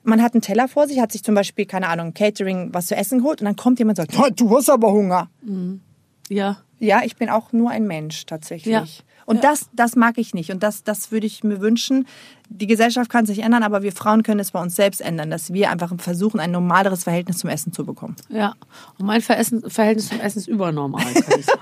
[0.04, 2.96] man hat einen Teller vor sich, hat sich zum Beispiel, keine Ahnung, Catering was zu
[2.96, 5.30] essen geholt und dann kommt jemand und sagt, du hast aber Hunger.
[5.42, 5.82] Mhm.
[6.30, 6.58] Ja.
[6.80, 8.74] Ja, ich bin auch nur ein Mensch tatsächlich.
[8.74, 8.86] Ja.
[9.26, 9.52] Und ja.
[9.52, 10.50] das, das mag ich nicht.
[10.50, 12.08] Und das, das würde ich mir wünschen.
[12.50, 15.54] Die Gesellschaft kann sich ändern, aber wir Frauen können es bei uns selbst ändern, dass
[15.54, 18.16] wir einfach versuchen, ein normaleres Verhältnis zum Essen zu bekommen.
[18.30, 18.56] Ja.
[18.98, 21.62] Und mein Verhältnis zum Essen ist übernormal, kann ich sagen.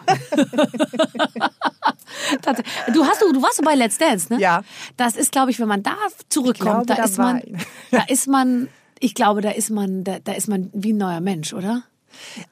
[2.94, 4.40] du hast du, du warst bei Let's Dance, ne?
[4.40, 4.64] Ja.
[4.96, 5.96] Das ist, glaube ich, wenn man da
[6.30, 7.42] zurückkommt, glaube, da, da ist man,
[7.92, 11.22] da ist man, ich glaube, da ist man, da, da ist man wie ein neuer
[11.22, 11.84] Mensch, oder?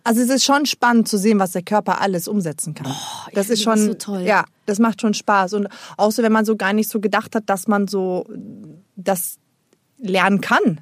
[0.03, 2.87] Also es ist schon spannend zu sehen, was der Körper alles umsetzen kann.
[2.87, 4.21] Oh, das ist schon, das so toll.
[4.21, 7.35] ja, das macht schon Spaß und auch so, wenn man so gar nicht so gedacht
[7.35, 8.25] hat, dass man so
[8.95, 9.37] das
[9.97, 10.81] lernen kann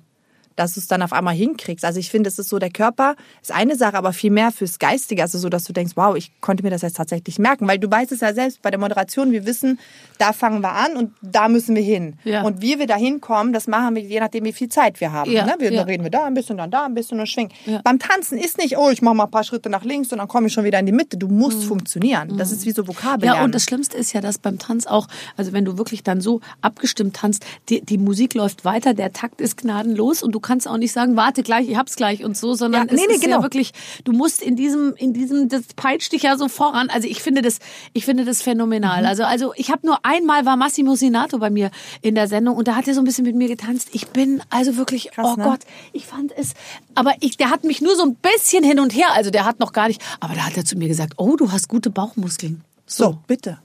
[0.55, 1.85] dass du es dann auf einmal hinkriegst.
[1.85, 4.79] Also ich finde, es ist so, der Körper ist eine Sache, aber viel mehr fürs
[4.79, 5.21] Geistige.
[5.21, 7.67] Also so, dass du denkst, wow, ich konnte mir das jetzt tatsächlich merken.
[7.67, 9.79] Weil du weißt es ja selbst bei der Moderation, wir wissen,
[10.17, 12.15] da fangen wir an und da müssen wir hin.
[12.23, 12.41] Ja.
[12.41, 15.31] Und wie wir da hinkommen, das machen wir je nachdem, wie viel Zeit wir haben.
[15.31, 15.55] Ja, Ne?
[15.59, 15.79] Wir ja.
[15.79, 17.51] dann reden wir da ein bisschen, dann da ein bisschen und schwingen.
[17.83, 20.27] Beim Tanzen ist nicht, oh, ich mache mal ein paar Schritte nach links und dann
[20.27, 21.17] komme ich schon wieder in die Mitte.
[21.17, 22.37] Du musst funktionieren.
[22.37, 23.31] Das ist wie so Vokabeln.
[23.31, 23.37] Mhm.
[23.37, 26.21] Ja, und das Schlimmste ist ja, dass beim Tanz auch, also wenn du wirklich dann
[26.21, 30.67] so abgestimmt tanzt, die, die Musik läuft weiter, der Takt ist gnadenlos und du kannst
[30.67, 33.15] auch nicht sagen, warte gleich, ich hab's gleich und so, sondern Ja, es nee, nee,
[33.15, 33.41] ist ja genau.
[33.41, 33.71] wirklich,
[34.03, 36.89] du musst in diesem, in diesem, das peitscht dich ja so voran.
[36.91, 37.57] Also ich finde das,
[37.93, 38.43] ich finde das Mhm.
[38.43, 39.05] phänomenal.
[39.07, 41.71] Also, also ich habe nur einmal war Massimo Sinato bei mir
[42.01, 43.89] in der Sendung und da hat er so ein bisschen mit mir getanzt.
[43.93, 45.43] Ich bin also wirklich, Krass, oh ne?
[45.45, 45.61] Gott,
[45.93, 46.53] ich fand es,
[46.93, 49.59] aber ich, der hat mich nur so ein bisschen hin und her, also der hat
[49.59, 52.61] noch gar nicht, aber da hat er zu mir gesagt, oh, du hast gute Bauchmuskeln.
[52.85, 53.57] So, bitte.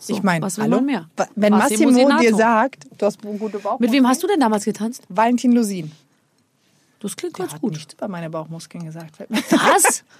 [0.00, 0.76] So, ich meine, was will hallo?
[0.76, 1.08] man mehr?
[1.34, 3.78] Wenn Massimo Massimo, dir sagt, du hast gute Bauchmuskeln.
[3.80, 5.02] Mit wem hast du denn damals getanzt?
[5.08, 5.90] Valentin Lusin.
[7.00, 7.72] Das klingt Der ganz hat gut.
[7.72, 9.18] nichts über meine Bauchmuskeln gesagt.
[9.50, 10.04] Was?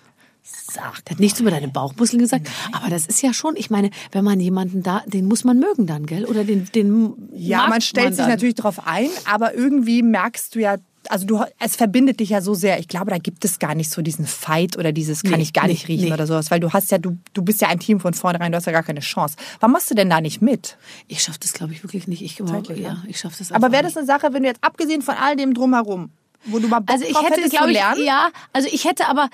[0.73, 2.49] Sag, der hat nichts über deine Bauchmuskeln gesagt.
[2.73, 5.87] Aber das ist ja schon, ich meine, wenn man jemanden da, den muss man mögen
[5.87, 6.25] dann, gell?
[6.25, 8.31] Oder den, den Ja, man stellt sich dann.
[8.31, 10.77] natürlich darauf ein, aber irgendwie merkst du ja,
[11.11, 12.79] also du, es verbindet dich ja so sehr.
[12.79, 15.53] Ich glaube, da gibt es gar nicht so diesen Fight oder dieses kann Nee, ich
[15.53, 16.13] gar nee, nicht riechen nee.
[16.13, 18.57] oder sowas, weil du hast ja, du, du bist ja ein Team von vornherein, du
[18.57, 19.37] hast ja gar keine Chance.
[19.61, 20.77] Warum machst du denn da nicht mit?
[21.09, 22.23] Ich schaff das, glaube ich, wirklich nicht.
[22.23, 25.03] Ich, Zeitlich, ja, ich schaff das Aber wäre das eine Sache, wenn du jetzt abgesehen
[25.03, 26.11] von all dem drumherum,
[26.45, 28.05] wo du mal Bock Also ich hätte, glaube ich, lernen?
[28.05, 29.29] ja, also ich hätte aber,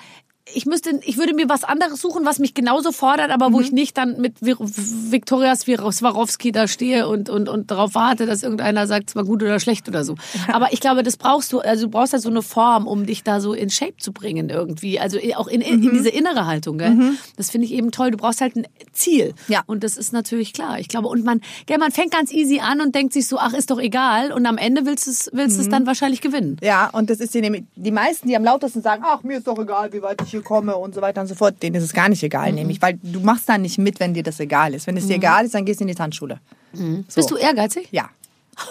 [0.53, 3.71] ich müsste, ich würde mir was anderes suchen, was mich genauso fordert, aber wo ich
[3.71, 9.09] nicht dann mit Viktoria Swarovski da stehe und, und, und darauf warte, dass irgendeiner sagt,
[9.09, 10.15] es war gut oder schlecht oder so.
[10.53, 13.23] Aber ich glaube, das brauchst du, also du brauchst halt so eine Form, um dich
[13.23, 14.99] da so in Shape zu bringen irgendwie.
[14.99, 16.95] Also auch in, in, in diese innere Haltung, gell?
[17.37, 18.11] Das finde ich eben toll.
[18.11, 19.33] Du brauchst halt ein Ziel.
[19.47, 19.63] Ja.
[19.65, 20.79] Und das ist natürlich klar.
[20.79, 23.53] Ich glaube, und man, gell, man fängt ganz easy an und denkt sich so, ach,
[23.53, 24.31] ist doch egal.
[24.31, 26.57] Und am Ende willst du es, willst du es dann wahrscheinlich gewinnen.
[26.61, 29.57] Ja, und das ist die, die meisten, die am lautesten sagen, ach, mir ist doch
[29.57, 31.93] egal, wie weit ich hier komme und so weiter und so fort, denen ist es
[31.93, 32.55] gar nicht egal, Mhm.
[32.55, 34.85] nämlich, weil du machst dann nicht mit, wenn dir das egal ist.
[34.87, 36.39] Wenn es dir egal ist, dann gehst du in die Tanzschule.
[36.73, 36.83] So.
[36.83, 37.05] Mhm.
[37.13, 37.87] Bist du ehrgeizig?
[37.91, 38.09] Ja.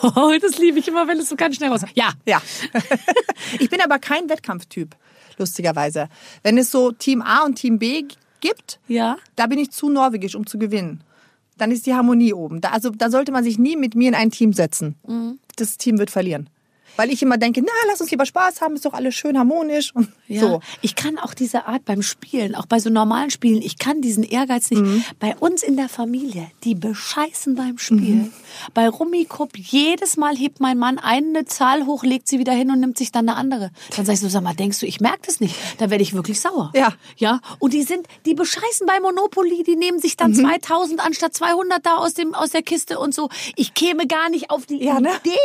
[0.03, 1.83] Oh, das liebe ich immer, wenn es so ganz schnell raus.
[1.95, 2.13] Ja.
[2.27, 2.41] Ja.
[3.59, 4.95] ich bin aber kein Wettkampftyp,
[5.39, 6.09] lustigerweise.
[6.43, 8.05] Wenn es so Team A und Team B
[8.41, 9.17] gibt, Ja.
[9.37, 11.03] da bin ich zu norwegisch, um zu gewinnen.
[11.59, 12.61] Dann ist die Harmonie oben.
[12.61, 14.97] Da, also da sollte man sich nie mit mir in ein Team setzen.
[15.07, 15.39] Mhm.
[15.57, 16.49] Das Team wird verlieren.
[16.97, 19.95] Weil ich immer denke, na, lass uns lieber Spaß haben, ist doch alles schön harmonisch
[19.95, 20.61] und Ja, so.
[20.81, 24.23] ich kann auch diese Art beim Spielen, auch bei so normalen Spielen, ich kann diesen
[24.25, 24.83] Ehrgeiz nicht.
[24.83, 25.05] Mhm.
[25.19, 27.99] Bei uns in der Familie, die bescheißen beim Spiel.
[28.15, 28.33] Mhm.
[28.75, 32.81] Bei Rummikub, jedes Mal hebt mein Mann eine Zahl hoch, legt sie wieder hin und
[32.81, 33.71] nimmt sich dann eine andere.
[33.97, 35.55] Dann sag ich so, sag mal, denkst du, ich merke das nicht?
[35.79, 36.71] Da werde ich wirklich sauer.
[36.75, 36.95] Ja.
[37.17, 40.19] Ja, und die sind, die bescheißen bei Monopoly, die nehmen sich Mhm.
[40.19, 43.29] dann 2000 anstatt 200 da aus dem, aus der Kiste und so.
[43.57, 45.11] Ich käme gar nicht auf die Ja, ne?
[45.25, 45.37] Idee,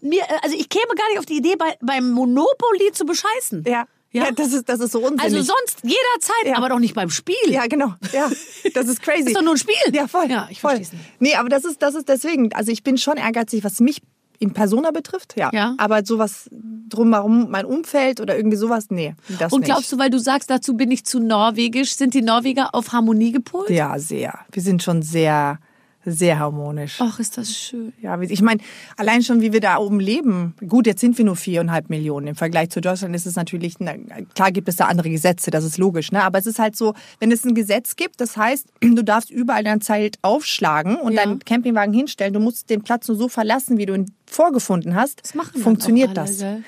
[0.00, 3.64] mir, äh, also ich käme gar nicht auf die Idee, bei, beim Monopoly zu bescheißen.
[3.66, 3.86] Ja.
[4.10, 4.24] Ja.
[4.24, 5.22] Ja, das, ist, das ist so unsinnig.
[5.22, 6.56] Also sonst jederzeit, Ja.
[6.56, 7.36] aber doch nicht beim Spiel.
[7.48, 7.92] Ja, genau.
[8.12, 8.30] Ja,
[8.72, 9.26] das ist crazy.
[9.28, 9.74] Ist doch nur ein Spiel.
[9.92, 10.30] Ja, voll.
[10.30, 10.70] Ja, ich voll.
[10.76, 11.04] versteh's nicht.
[11.20, 14.00] Nee, aber das ist, das ist deswegen, also ich bin schon ehrgeizig, was mich
[14.38, 15.50] in Persona betrifft, ja.
[15.52, 15.74] Ja.
[15.76, 19.66] Aber sowas drumherum, mein Umfeld oder irgendwie sowas, nee, das Und nicht.
[19.70, 23.32] glaubst du, weil du sagst, dazu bin ich zu norwegisch, sind die Norweger auf Harmonie
[23.32, 23.68] gepolt?
[23.68, 24.38] Ja, sehr.
[24.52, 25.58] Wir sind schon sehr,
[26.04, 26.98] sehr harmonisch.
[27.00, 27.92] Ach, ist das schön.
[28.00, 28.60] Ja, ich meine,
[28.96, 30.54] allein schon, wie wir da oben leben.
[30.66, 32.28] Gut, jetzt sind wir nur viereinhalb Millionen.
[32.28, 33.94] Im Vergleich zu Deutschland ist es natürlich, na,
[34.34, 36.22] klar gibt es da andere Gesetze, das ist logisch, ne?
[36.22, 39.64] Aber es ist halt so, wenn es ein Gesetz gibt, das heißt, du darfst überall
[39.64, 41.24] dein Zelt aufschlagen und Ja.
[41.24, 42.32] deinen Campingwagen hinstellen.
[42.32, 45.20] Du musst den Platz nur so verlassen, wie du ihn vorgefunden hast.
[45.22, 46.38] Das machen funktioniert alle, das.
[46.38, 46.62] gell?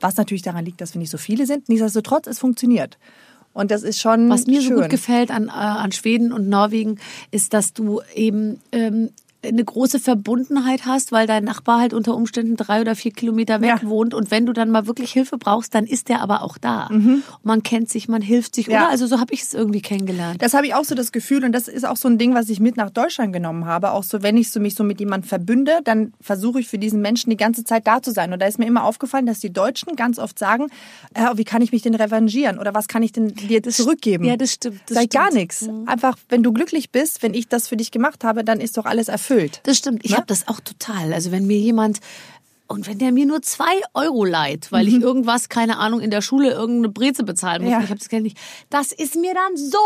[0.00, 1.68] Was natürlich daran liegt, dass wir nicht so viele sind.
[1.68, 2.98] Nichtsdestotrotz, es funktioniert.
[3.54, 4.76] Und das ist schon Was mir schön.
[4.76, 6.98] so gut gefällt an, äh, an Schweden und Norwegen,
[7.30, 9.10] ist, dass du eben ähm,
[9.44, 13.68] eine große Verbundenheit hast, weil dein Nachbar halt unter Umständen drei oder vier Kilometer weg
[13.82, 13.88] Ja.
[13.88, 14.14] wohnt.
[14.14, 16.86] Und wenn du dann mal wirklich Hilfe brauchst, dann ist der aber auch da.
[16.88, 18.66] Und man kennt sich, man hilft sich.
[18.68, 18.72] Mhm.
[18.74, 18.80] Ja.
[18.82, 18.90] Oder?
[18.90, 20.40] Also so habe ich es irgendwie kennengelernt.
[20.42, 22.48] Das habe ich auch so das Gefühl und das ist auch so ein Ding, was
[22.48, 23.90] ich mit nach Deutschland genommen habe.
[23.92, 27.00] Auch so, wenn ich so mich so mit jemandem verbünde, dann versuche ich für diesen
[27.00, 28.32] Menschen die ganze Zeit da zu sein.
[28.32, 30.68] Und da ist mir immer aufgefallen, dass die Deutschen ganz oft sagen,
[31.14, 34.24] äh, wie kann ich mich denn revanchieren oder was kann ich denn dir zurückgeben?
[34.24, 35.12] ja, das stimmt, das Sei stimmt.
[35.12, 35.68] gar nichts.
[35.86, 38.84] Einfach, wenn du glücklich bist, wenn ich das für dich gemacht habe, dann ist doch
[38.86, 39.33] alles erfüllt.
[39.64, 40.04] Das stimmt.
[40.04, 40.16] Ich Ne?
[40.16, 41.12] habe das auch total.
[41.12, 42.00] Also wenn mir jemand
[42.74, 46.20] und wenn der mir nur zwei Euro leiht, weil ich irgendwas, keine Ahnung, in der
[46.20, 47.78] Schule irgendeine Breze bezahlen muss, Mhm.
[47.78, 47.84] Ja.
[47.84, 48.36] ich habe das Geld nicht,
[48.70, 49.78] das ist mir dann so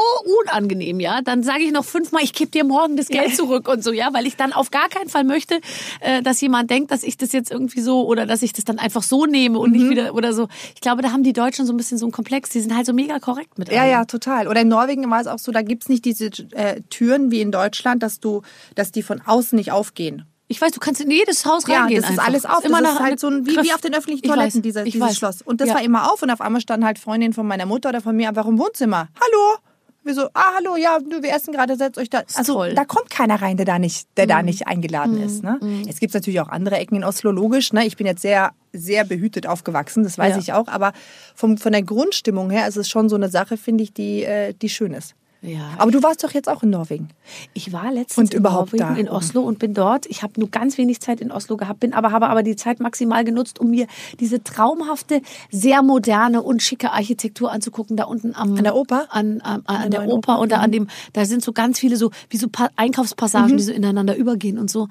[0.42, 1.20] unangenehm, ja.
[1.22, 4.12] Dann sage ich noch fünfmal, ich gebe dir morgen das Geld zurück und so, ja,
[4.12, 5.60] weil ich dann auf gar keinen Fall möchte,
[6.00, 8.78] äh, dass jemand denkt, dass ich das jetzt irgendwie so oder dass ich das dann
[8.78, 9.76] einfach so nehme und Mhm.
[9.78, 10.48] nicht wieder oder so.
[10.74, 12.50] Ich glaube, da haben die Deutschen so ein bisschen so einen Komplex.
[12.50, 13.90] Die sind halt so mega korrekt mit Ja, allem.
[13.90, 14.48] ja, total.
[14.48, 17.52] Oder in Norwegen war es auch so, da gibt's nicht diese äh, Türen wie in
[17.52, 18.42] Deutschland, dass du,
[18.74, 20.24] dass die von außen nicht aufgehen.
[20.50, 22.00] Ich weiß, du kannst in jedes Haus reingehen.
[22.00, 22.26] Ja, das ist einfach.
[22.28, 22.64] alles auf.
[22.64, 24.62] Immer das nach ist halt so ein, wie, wie auf den öffentlichen Ich Toiletten, weiß,
[24.62, 25.16] dieser, dieses weiß.
[25.16, 25.42] Schloss.
[25.42, 25.74] Und das Ja.
[25.74, 28.28] war immer auf und auf einmal standen halt Freundinnen von meiner Mutter oder von mir
[28.28, 29.08] einfach im Wohnzimmer.
[29.20, 29.58] Hallo?
[30.04, 32.22] Wir so, ah, hallo, ja, wir essen gerade, setzt euch da.
[32.34, 32.72] Also, toll.
[32.74, 35.42] da kommt keiner rein, der da nicht, der da nicht eingeladen ist.
[35.42, 35.58] Ne?
[35.84, 37.74] Jetzt gibt es natürlich auch andere Ecken in Oslo, logisch.
[37.74, 37.84] Ne?
[37.84, 40.38] Ich bin jetzt sehr, sehr behütet aufgewachsen, das weiß Ja.
[40.40, 40.68] ich auch.
[40.68, 40.94] Aber
[41.34, 44.54] vom, von der Grundstimmung her ist es schon so eine Sache, finde ich, die, äh,
[44.54, 45.14] die schön ist.
[45.40, 45.70] Ja.
[45.78, 47.10] Aber du warst doch jetzt auch in Norwegen.
[47.54, 50.04] Ich war letztens Und in überhaupt Norwegen, da in Oslo und bin dort.
[50.06, 52.80] Ich habe nur ganz wenig Zeit in Oslo gehabt, bin aber habe aber die Zeit
[52.80, 53.86] maximal genutzt, um mir
[54.18, 57.96] diese traumhafte, sehr moderne und schicke Architektur anzugucken.
[57.96, 59.06] Da unten am An der Oper?
[59.10, 61.96] an, an, an der neuen Oper Oper, da an dem, da sind so ganz viele
[61.96, 64.88] so wie so Pa- Einkaufspassagen, die so ineinander übergehen und so.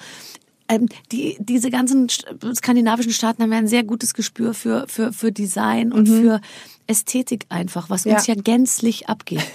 [0.70, 2.08] Ähm, die, diese ganzen
[2.56, 6.40] skandinavischen Staaten haben ja ein sehr gutes Gespür für, für, für Design und für
[6.88, 8.36] Ästhetik einfach, was uns Ja.
[8.36, 9.44] ja gänzlich abgeht.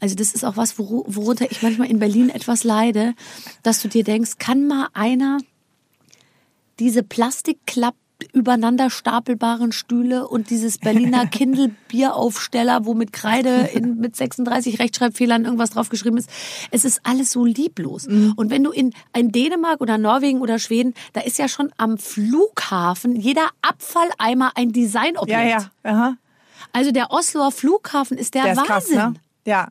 [0.00, 3.14] Also das ist auch was, woru- worunter ich manchmal in Berlin etwas leide,
[3.62, 5.38] dass du dir denkst, kann mal einer
[6.78, 7.94] diese Plastikklapp
[8.32, 15.44] übereinander stapelbaren Stühle und dieses Berliner Kindle Bieraufsteller, wo mit Kreide in, mit 36 Rechtschreibfehlern
[15.44, 16.30] irgendwas draufgeschrieben ist.
[16.70, 18.06] Es ist alles so lieblos.
[18.06, 18.32] Mhm.
[18.36, 21.98] Und wenn du in, in Dänemark oder Norwegen oder Schweden, da ist ja schon am
[21.98, 25.28] Flughafen jeder Abfalleimer ein Designobjekt.
[25.28, 25.70] Ja, ja.
[25.82, 26.16] Aha.
[26.72, 28.72] Also der Osloer Flughafen ist der, Der ist Wahnsinn.
[28.74, 29.14] krass, ne?
[29.44, 29.68] Ja.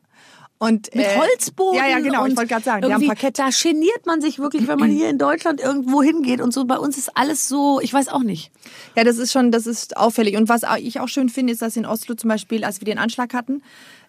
[0.58, 1.78] Und, Mit äh, Holzboden.
[1.78, 2.22] Ja, ja, genau.
[2.22, 3.38] und Ich wollte gerade sagen, die haben Parkett.
[3.38, 6.64] Da geniert man sich wirklich, wenn man hier in Deutschland irgendwo hingeht und so.
[6.64, 8.50] Bei uns ist alles so, ich weiß auch nicht.
[8.96, 10.36] Ja, das ist schon, das ist auffällig.
[10.36, 12.98] Und was ich auch schön finde, ist, dass in Oslo zum Beispiel, als wir den
[12.98, 13.62] Anschlag hatten,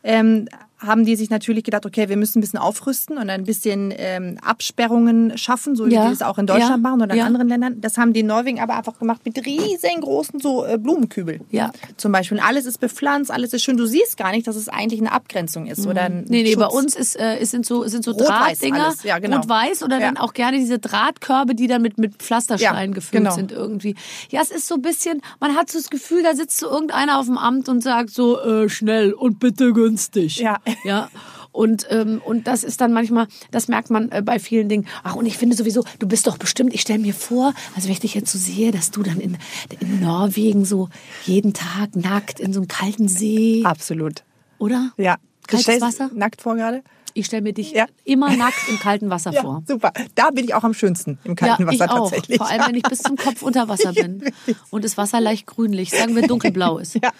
[0.03, 0.47] ähm,
[0.77, 4.37] haben die sich natürlich gedacht, okay, wir müssen ein bisschen aufrüsten und ein bisschen ähm,
[4.43, 6.05] Absperrungen schaffen, so wie Ja.
[6.05, 6.77] die das auch in Deutschland Ja.
[6.77, 7.25] machen oder in Ja.
[7.25, 7.79] anderen Ländern.
[7.81, 11.39] Das haben die in Norwegen aber einfach gemacht mit riesengroßen so äh, Blumenkübel.
[11.51, 11.71] Ja.
[11.97, 12.37] Zum Beispiel.
[12.39, 13.77] Und alles ist bepflanzt, alles ist schön.
[13.77, 16.25] Du siehst gar nicht, dass es eigentlich eine Abgrenzung ist oder ein Mhm.
[16.27, 16.59] Nee, nee, Schutz.
[16.59, 18.93] bei uns ist, äh, es sind so, sind so Drahtdinger.
[19.03, 19.37] Ja, genau.
[19.37, 23.35] rot-weiß oder dann auch gerne diese Drahtkörbe, die dann mit, mit Pflastersteinen gefüllt genau.
[23.35, 23.95] sind irgendwie.
[24.29, 27.19] Ja, es ist so ein bisschen, man hat so das Gefühl, da sitzt so irgendeiner
[27.19, 30.37] auf dem Amt und sagt so, äh, schnell und bitte günstig.
[30.37, 30.57] Ja.
[30.83, 31.09] Ja.
[31.51, 34.87] Und, ähm, und das ist dann manchmal, das merkt man äh, bei vielen Dingen.
[35.03, 37.93] Ach, und ich finde sowieso, du bist doch bestimmt, ich stelle mir vor, also wenn
[37.93, 39.37] ich dich jetzt so sehe, dass du dann in,
[39.79, 40.89] in Norwegen so
[41.23, 44.23] jeden Tag nackt in so einem kalten See, Absolut.
[44.57, 44.91] oder?
[44.97, 45.15] Ja.
[45.47, 46.11] Kaltes Wasser?
[46.13, 46.83] Nackt vor gerade?
[47.17, 47.85] Ich stelle mir dich Ja.
[48.03, 49.63] immer nackt im kalten Wasser Ja, vor.
[49.67, 49.91] super.
[50.15, 52.09] Da bin ich auch am schönsten im kalten ja, Wasser ich auch.
[52.11, 52.37] tatsächlich.
[52.37, 54.23] Vor allem, wenn ich bis zum Kopf unter Wasser bin
[54.69, 56.99] und das Wasser leicht grünlich, sagen wir dunkelblau ist.
[57.01, 57.11] Ja.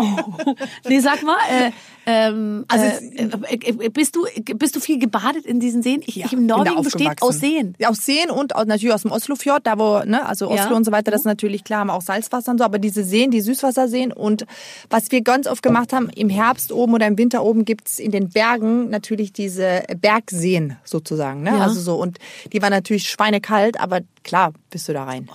[0.00, 0.54] Oh.
[0.88, 1.70] Nee, sag mal, äh,
[2.06, 4.26] ähm, Also äh, äh, bist du
[4.56, 6.02] bist du viel gebadet in diesen Seen?
[6.04, 7.74] Ich, ich in bin da Norwegen besteht aus Seen.
[7.78, 10.76] Ja, aus Seen und auch natürlich aus dem Oslofjord, da wo, ne, also Oslo Ja.
[10.76, 13.30] und so weiter, das ist natürlich klar, haben auch Salzwasser und so, aber diese Seen,
[13.30, 14.46] die Süßwasserseen und
[14.90, 18.10] was wir ganz oft gemacht haben, im Herbst oben oder im Winter oben gibt's in
[18.10, 21.58] den Bergen natürlich diese Bergseen sozusagen, ne, Ja.
[21.64, 22.18] also so und
[22.52, 25.28] die waren natürlich schweinekalt, aber klar, bist du da rein.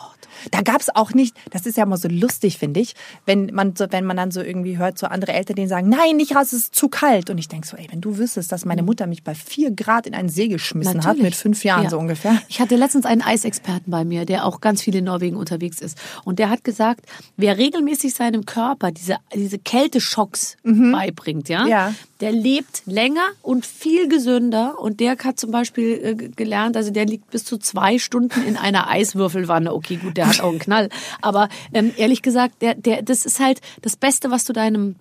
[0.52, 2.94] Da gab's auch nicht, das ist ja immer so lustig, finde ich,
[3.26, 6.16] wenn man so, wenn man dann so irgendwie hört, so andere Eltern, die sagen, nein,
[6.18, 7.30] nicht raus, es ist zu kalt.
[7.30, 10.06] Und ich denk so, ey, wenn du wüsstest, dass meine Mutter mich bei vier Grad
[10.08, 11.90] in einen See geschmissen hat, mit fünf Jahren Ja.
[11.90, 12.40] so ungefähr.
[12.48, 15.98] Ich hatte letztens einen Eisexperten bei mir, der auch ganz viel in Norwegen unterwegs ist.
[16.24, 17.02] Und der hat gesagt,
[17.36, 21.68] wer regelmäßig seinem Körper diese, diese Kälteschocks beibringt, ja, Mhm.
[21.70, 21.94] Ja.
[22.22, 24.78] Der lebt länger und viel gesünder.
[24.80, 28.58] Und der hat zum Beispiel äh, gelernt, also der liegt bis zu zwei Stunden in
[28.58, 29.74] einer Eiswürfelwanne.
[29.74, 30.90] Okay, gut, der hat auch einen Knall.
[31.22, 34.96] Aber ähm, ehrlich gesagt, der, der, das ist halt das Beste, was du deinem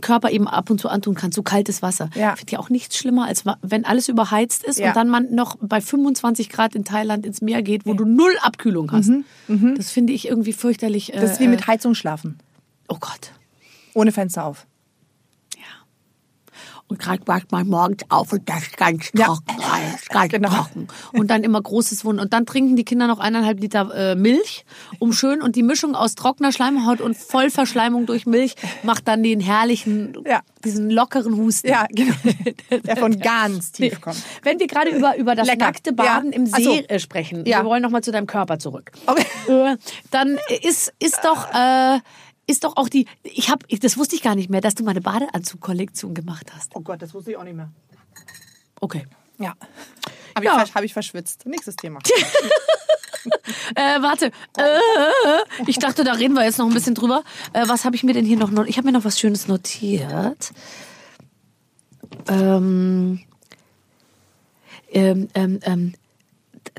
[0.00, 2.10] Körper eben ab und zu antun kannst, so kaltes Wasser.
[2.14, 2.20] Mhm.
[2.20, 2.32] Ja.
[2.34, 4.88] Ich finde ja auch nichts schlimmer, als wenn alles überheizt ist Ja.
[4.88, 8.36] und dann man noch bei 25 Grad in Thailand ins Meer geht, wo du null
[8.42, 9.10] Abkühlung hast.
[9.76, 11.12] Das finde ich irgendwie fürchterlich.
[11.14, 12.38] Mhm, Das ist wie äh, mit Heizung schlafen.
[12.88, 13.32] Oh Gott.
[13.94, 14.66] Ohne Fenster auf.
[16.88, 19.26] Und gerade man morgens auf und das ist ganz Ja.
[19.26, 20.48] trocken, alles ganz Genau.
[20.48, 20.88] trocken.
[21.12, 22.22] Und dann immer großes Wunder.
[22.22, 24.64] Und dann trinken die Kinder noch eineinhalb Liter äh, Milch,
[24.98, 29.40] um schön, und die Mischung aus trockener Schleimhaut und Vollverschleimung durch Milch macht dann den
[29.40, 30.40] herrlichen, Ja.
[30.64, 31.68] diesen lockeren Husten.
[31.68, 32.14] Ja, genau.
[32.86, 34.22] Der von ganz tief kommt.
[34.42, 35.66] Wenn wir gerade über, über das Lecker.
[35.66, 36.36] nackte Baden Ja.
[36.38, 36.56] im so.
[36.56, 37.58] See äh, sprechen, Ja.
[37.60, 38.92] wir wollen nochmal zu deinem Körper zurück.
[39.06, 39.26] Okay.
[39.48, 39.76] Äh,
[40.10, 41.98] Dann ist, ist doch, äh,
[42.48, 45.00] ist doch auch die, ich habe, das wusste ich gar nicht mehr, dass du meine
[45.00, 46.74] Badeanzug-Kollektion gemacht hast.
[46.74, 47.70] Oh Gott, das wusste ich auch nicht mehr.
[48.80, 49.06] Okay.
[49.38, 49.54] Ja.
[50.34, 50.62] Habe Ja.
[50.64, 51.46] ich, hab ich verschwitzt.
[51.46, 52.00] Nächstes Thema.
[53.74, 54.26] Äh, warte.
[54.56, 54.80] Äh,
[55.66, 57.24] ich dachte, da reden wir jetzt noch ein bisschen drüber.
[57.52, 58.50] Äh, was habe ich mir denn hier noch?
[58.66, 60.52] Ich habe mir noch was Schönes notiert.
[62.28, 63.20] Ähm,
[64.90, 65.94] ähm, ähm, ähm,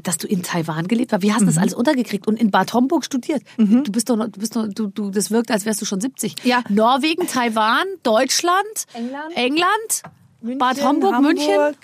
[0.03, 1.21] dass du in Taiwan gelebt hast.
[1.21, 1.61] Wie hast du das Mhm.
[1.61, 3.41] alles untergekriegt und in Bad Homburg studiert?
[3.57, 6.01] Du bist doch, noch, du bist doch, du, du, das wirkt, als wärst du schon
[6.01, 6.35] 70.
[6.43, 6.63] Ja.
[6.69, 9.35] Norwegen, Taiwan, Deutschland, England.
[9.35, 10.03] England,
[10.59, 11.75] Bad Homburg, München.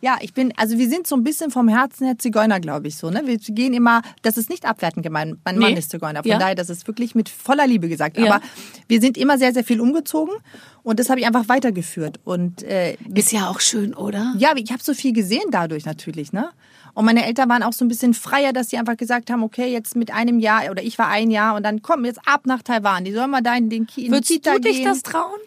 [0.00, 2.96] Ja, ich bin, also wir sind so ein bisschen vom Herzen her Zigeuner, glaube ich,
[2.96, 3.22] so, ne?
[3.24, 5.38] Wir gehen immer, das ist nicht abwertend gemeint.
[5.46, 5.78] Mein Mann Nee.
[5.78, 6.22] ist Zigeuner.
[6.22, 6.38] Von Ja.
[6.38, 8.18] daher, das ist wirklich mit voller Liebe gesagt.
[8.18, 8.26] Ja.
[8.34, 8.44] Aber
[8.86, 10.34] wir sind immer sehr, sehr viel umgezogen
[10.82, 12.20] und das habe ich einfach weitergeführt.
[12.24, 14.34] Und äh, Ist ja auch schön, oder?
[14.36, 16.50] ja, ich habe so viel gesehen dadurch natürlich, ne?
[16.94, 19.66] Und meine Eltern waren auch so ein bisschen freier, dass sie einfach gesagt haben, okay,
[19.72, 22.62] jetzt mit einem Jahr oder ich war ein Jahr und dann komm jetzt ab nach
[22.62, 23.04] Taiwan.
[23.04, 24.84] Die sollen mal da in den Ki in Würdest Kita du dich gehen.
[24.84, 25.38] das trauen?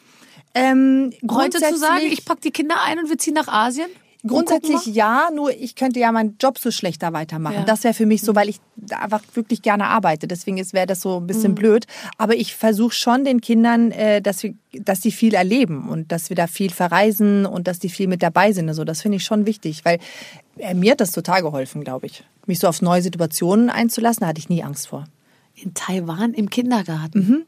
[0.53, 3.87] ähm, Heute zu sagen, ich pack die Kinder ein und wir ziehen nach Asien?
[4.29, 7.55] Und Grundsätzlich ja, nur ich könnte ja meinen Job so schlechter weitermachen.
[7.59, 7.63] Ja.
[7.63, 8.59] Das wäre für mich so, weil ich
[8.91, 10.27] einfach wirklich gerne arbeite.
[10.27, 11.27] Deswegen wäre das so ein Mhm.
[11.27, 11.85] bisschen blöd.
[12.17, 16.29] Aber ich versuche schon den Kindern, äh, dass wir, dass sie viel erleben und dass
[16.29, 18.67] wir da viel verreisen und dass die viel mit dabei sind.
[18.69, 19.99] Also das finde ich schon wichtig, weil
[20.57, 24.21] äh, mir hat das total geholfen, glaube ich, mich so auf neue Situationen einzulassen.
[24.21, 25.05] Da hatte ich nie Angst vor.
[25.55, 27.45] In Taiwan im Kindergarten.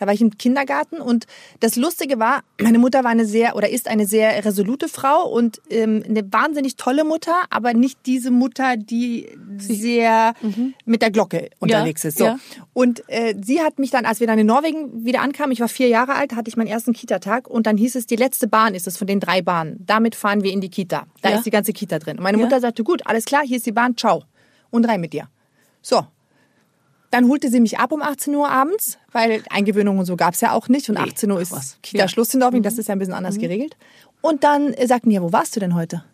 [0.00, 1.26] Da war ich im Kindergarten und
[1.60, 5.60] das Lustige war, meine Mutter war eine sehr oder ist eine sehr resolute Frau und
[5.68, 9.28] ähm, eine wahnsinnig tolle Mutter, aber nicht diese Mutter, die
[9.58, 10.32] sehr
[10.86, 12.16] mit der Glocke unterwegs ist.
[12.16, 12.24] So.
[12.24, 12.38] ja.
[12.72, 15.68] Und äh, sie hat mich dann, als wir dann in Norwegen wieder ankamen, ich war
[15.68, 18.74] vier Jahre alt, hatte ich meinen ersten Kita-Tag und dann hieß es, die letzte Bahn
[18.74, 19.76] ist es von den drei Bahnen.
[19.84, 21.06] Damit fahren wir in die Kita.
[21.20, 21.36] Da Ja.
[21.36, 22.16] ist die ganze Kita drin.
[22.16, 22.44] Und meine Ja.
[22.44, 24.24] Mutter sagte, gut, alles klar, hier ist die Bahn, ciao.
[24.70, 25.28] Und rein mit dir.
[25.82, 26.06] So,
[27.10, 30.52] dann holte sie mich ab um 18 Uhr abends, weil Eingewöhnung und so gab's ja
[30.52, 30.88] auch nicht.
[30.88, 31.76] Und 18 Uhr ist was.
[31.82, 33.76] Kita-Schluss in Norwegen, das ist ja ein bisschen anders geregelt.
[34.20, 36.04] Und dann äh, sagten die, ja, wo warst du denn heute?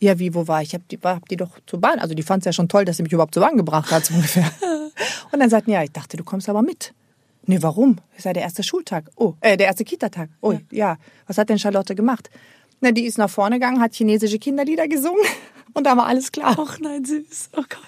[0.00, 0.68] Ja, wie, wo war ich?
[0.68, 1.98] Ich hab die, hab die doch zur Bahn.
[1.98, 4.14] Also die fand's ja schon toll, dass sie mich überhaupt zur Bahn gebracht hat, so
[4.14, 4.50] ungefähr.
[5.30, 6.94] Und dann sagten, ja, ich dachte, du kommst aber mit.
[7.46, 7.98] Nee, warum?
[8.16, 9.10] Ist ja der erste Schultag.
[9.16, 10.30] Oh, äh, der erste Kita-Tag.
[10.40, 10.96] Oh, ja.
[11.26, 12.30] Was hat denn Charlotte gemacht?
[12.80, 15.24] Na, die ist nach vorne gegangen, hat chinesische Kinderlieder gesungen
[15.74, 16.56] und da war alles klar.
[16.58, 17.50] Ach nein, süß.
[17.56, 17.78] Oh Gott.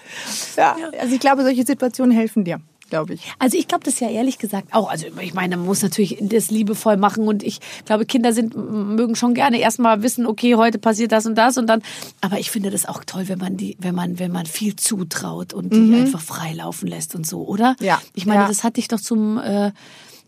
[0.57, 2.59] Ja, also ich glaube, solche Situationen helfen dir,
[2.89, 3.21] glaube ich.
[3.39, 4.89] Also ich glaube das ja ehrlich gesagt auch.
[4.89, 9.15] Also ich meine, man muss natürlich das liebevoll machen und ich glaube, Kinder sind mögen
[9.15, 11.81] schon gerne erstmal wissen, okay, heute passiert das und das und dann.
[12.21, 15.53] Aber ich finde das auch toll, wenn man die, wenn man, wenn man viel zutraut
[15.53, 17.75] und die einfach frei laufen lässt und so, oder?
[17.79, 18.01] Ja.
[18.13, 18.47] Ich meine, Ja.
[18.47, 19.71] das hat dich doch zum äh,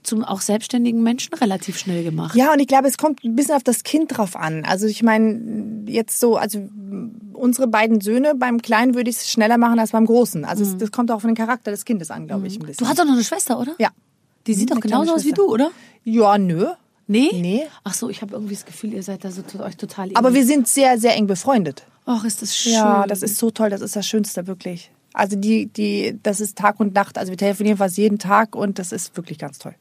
[0.04, 2.36] zum auch selbstständigen Menschen relativ schnell gemacht.
[2.36, 4.64] Ja, und ich glaube, es kommt ein bisschen auf das Kind drauf an.
[4.66, 6.68] Also ich meine, jetzt so, also
[7.34, 10.45] unsere beiden Söhne, beim Kleinen würde ich es schneller machen als beim Großen.
[10.45, 12.84] Also es, das kommt auch auf den Charakter des Kindes an, glaube ich, ein bisschen.
[12.84, 13.76] Du hast doch noch eine Schwester, oder?
[13.80, 13.89] ja.
[14.47, 15.70] Die sieht doch Eine kleine genauso aus wie du, oder?
[16.04, 16.68] Ja, nö.
[17.08, 17.30] Nee?
[17.34, 17.64] Nee.
[17.84, 20.45] Ach so, ich habe irgendwie das Gefühl, ihr seid da so euch total Aber wir
[20.45, 21.86] sind sehr, sehr eng befreundet.
[22.06, 22.74] Ach, ist das schön.
[22.74, 24.91] Ja, das ist so toll, das ist das Schönste, wirklich.
[25.14, 27.18] Also die, die, das ist Tag und Nacht.
[27.18, 29.76] Also wir telefonieren fast jeden Tag und das ist wirklich ganz toll.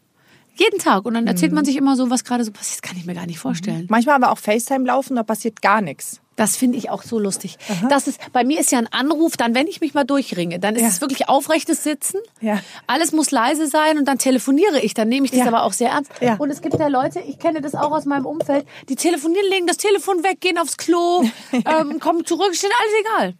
[0.58, 1.04] Jeden Tag.
[1.06, 1.56] Und dann erzählt Mhm.
[1.56, 2.82] man sich immer so, was gerade so passiert.
[2.82, 3.86] Das kann ich mir gar nicht vorstellen.
[3.88, 6.20] Manchmal haben wir auch FaceTime laufen, da passiert gar nichts.
[6.36, 7.56] Das finde ich auch so lustig.
[7.88, 10.76] Das ist, bei mir ist ja ein Anruf, dann, wenn ich mich mal durchringe, dann
[10.76, 10.88] ist Ja.
[10.88, 12.18] es wirklich aufrechtes Sitzen.
[12.40, 12.60] Ja.
[12.86, 14.94] Alles muss leise sein und dann telefoniere ich.
[14.94, 15.46] Dann nehme ich das Ja.
[15.48, 16.12] aber auch sehr ernst.
[16.20, 16.36] Ja.
[16.36, 19.66] Und es gibt ja Leute, ich kenne das auch aus meinem Umfeld, die telefonieren, legen
[19.66, 23.34] das Telefon weg, gehen aufs Klo, ähm, kommen zurück, ist denen alles egal.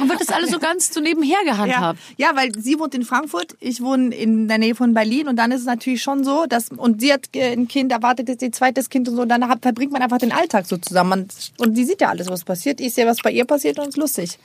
[0.00, 1.52] Und wird das alles so ganz so nebenher Ja.
[1.52, 2.00] gehandhabt.
[2.16, 5.52] ja, weil sie wohnt in Frankfurt, ich wohne in der Nähe von Berlin und dann
[5.52, 8.88] ist es natürlich schon so, dass und sie hat ein Kind, erwartet jetzt ihr zweites
[8.90, 11.28] Kind und so, und dann verbringt man einfach den Alltag so zusammen
[11.58, 12.80] und die sieht ja alles, was passiert.
[12.80, 14.38] Ich sehe, was bei ihr passiert und es ist lustig.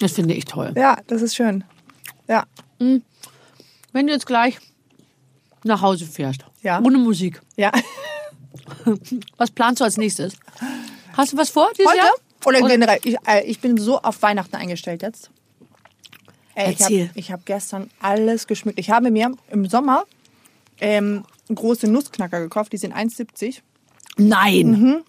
[0.00, 0.72] Das finde ich toll.
[0.76, 1.62] Ja, das ist schön.
[2.28, 2.44] Ja.
[2.78, 4.58] Wenn du jetzt gleich
[5.64, 6.80] nach Hause fährst, Ja.
[6.82, 7.70] ohne Musik, Ja.
[9.36, 10.34] was planst du als nächstes?
[11.16, 11.98] Hast du was vor dieses Heute?
[11.98, 12.12] Jahr?
[12.44, 15.30] Oder generell, ich, äh, ich bin so auf Weihnachten eingestellt jetzt.
[16.54, 17.08] Ey, ich Erzähl.
[17.08, 18.78] habe hab gestern alles geschmückt.
[18.78, 20.04] Ich habe mir im Sommer
[20.80, 23.60] ähm, große Nussknacker gekauft, die sind 1,70.
[24.18, 24.66] Nein.
[24.66, 25.04] Mhm.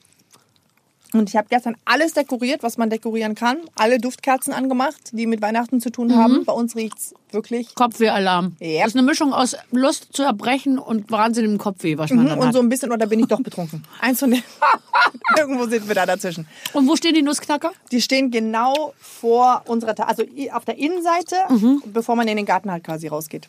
[1.14, 3.58] Und ich habe gestern alles dekoriert, was man dekorieren kann.
[3.76, 6.44] Alle Duftkerzen angemacht, die mit Weihnachten zu tun haben.
[6.46, 7.76] Bei uns riecht's wirklich.
[7.76, 8.56] Kopfwehalarm.
[8.60, 8.80] Yep.
[8.80, 12.48] Das ist eine Mischung aus Lust zu erbrechen und wahnsinnigem Kopfweh, was man dann Und
[12.48, 12.54] hat.
[12.54, 13.84] so ein bisschen, oder bin ich doch betrunken?
[14.02, 14.44] Eins von den.
[15.38, 16.48] Irgendwo sind wir da dazwischen.
[16.74, 17.72] Und wo stehen die Nussknacker?
[17.92, 21.84] Die stehen genau vor unserer, Ta also auf der Innenseite, Mhm.
[21.88, 23.48] bevor man in den Garten halt quasi rausgeht.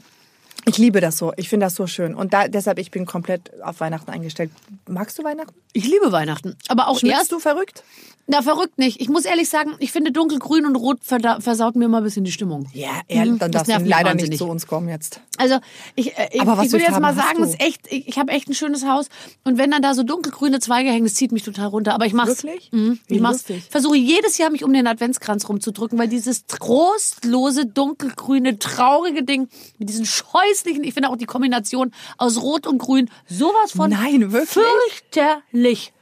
[0.67, 1.33] Ich liebe das so.
[1.37, 2.15] Ich finde das so schön.
[2.15, 4.51] Und da, deshalb, ich bin komplett auf Weihnachten eingestellt.
[4.89, 5.55] Magst du Weihnachten?
[5.73, 6.57] Ich liebe Weihnachten.
[6.69, 7.33] Aber auch Schmückst erst.
[7.33, 7.83] du verrückt?
[8.27, 9.03] Na, verrückt nicht.
[9.03, 12.33] Ich muss ehrlich sagen, ich finde dunkelgrün und rot versaut mir immer ein bisschen die
[12.33, 12.67] Stimmung.
[12.73, 15.21] Ja, ehrlich, Mhm, dann das darfst du leider nicht zu uns kommen jetzt.
[15.37, 15.59] Also
[15.95, 18.19] ich, äh, ich, Aber was ich würde für jetzt mal sagen, ist echt, ich, ich
[18.19, 19.09] habe echt ein schönes Haus
[19.45, 21.93] und wenn dann da so dunkelgrüne Zweige hängen, das zieht mich total runter.
[21.95, 22.43] Aber ich mach's.
[22.43, 22.73] Wirklich?
[22.73, 23.45] Mhm, ich mach's.
[23.69, 29.49] versuche jedes Jahr mich um den Adventskranz rumzudrücken, weil dieses trostlose dunkelgrüne traurige Ding
[29.79, 30.07] mit diesen
[30.55, 34.51] scheußlichen, ich finde auch die Kombination aus Rot und Grün sowas von Nein, wirklich?
[34.51, 35.93] fürchterlich.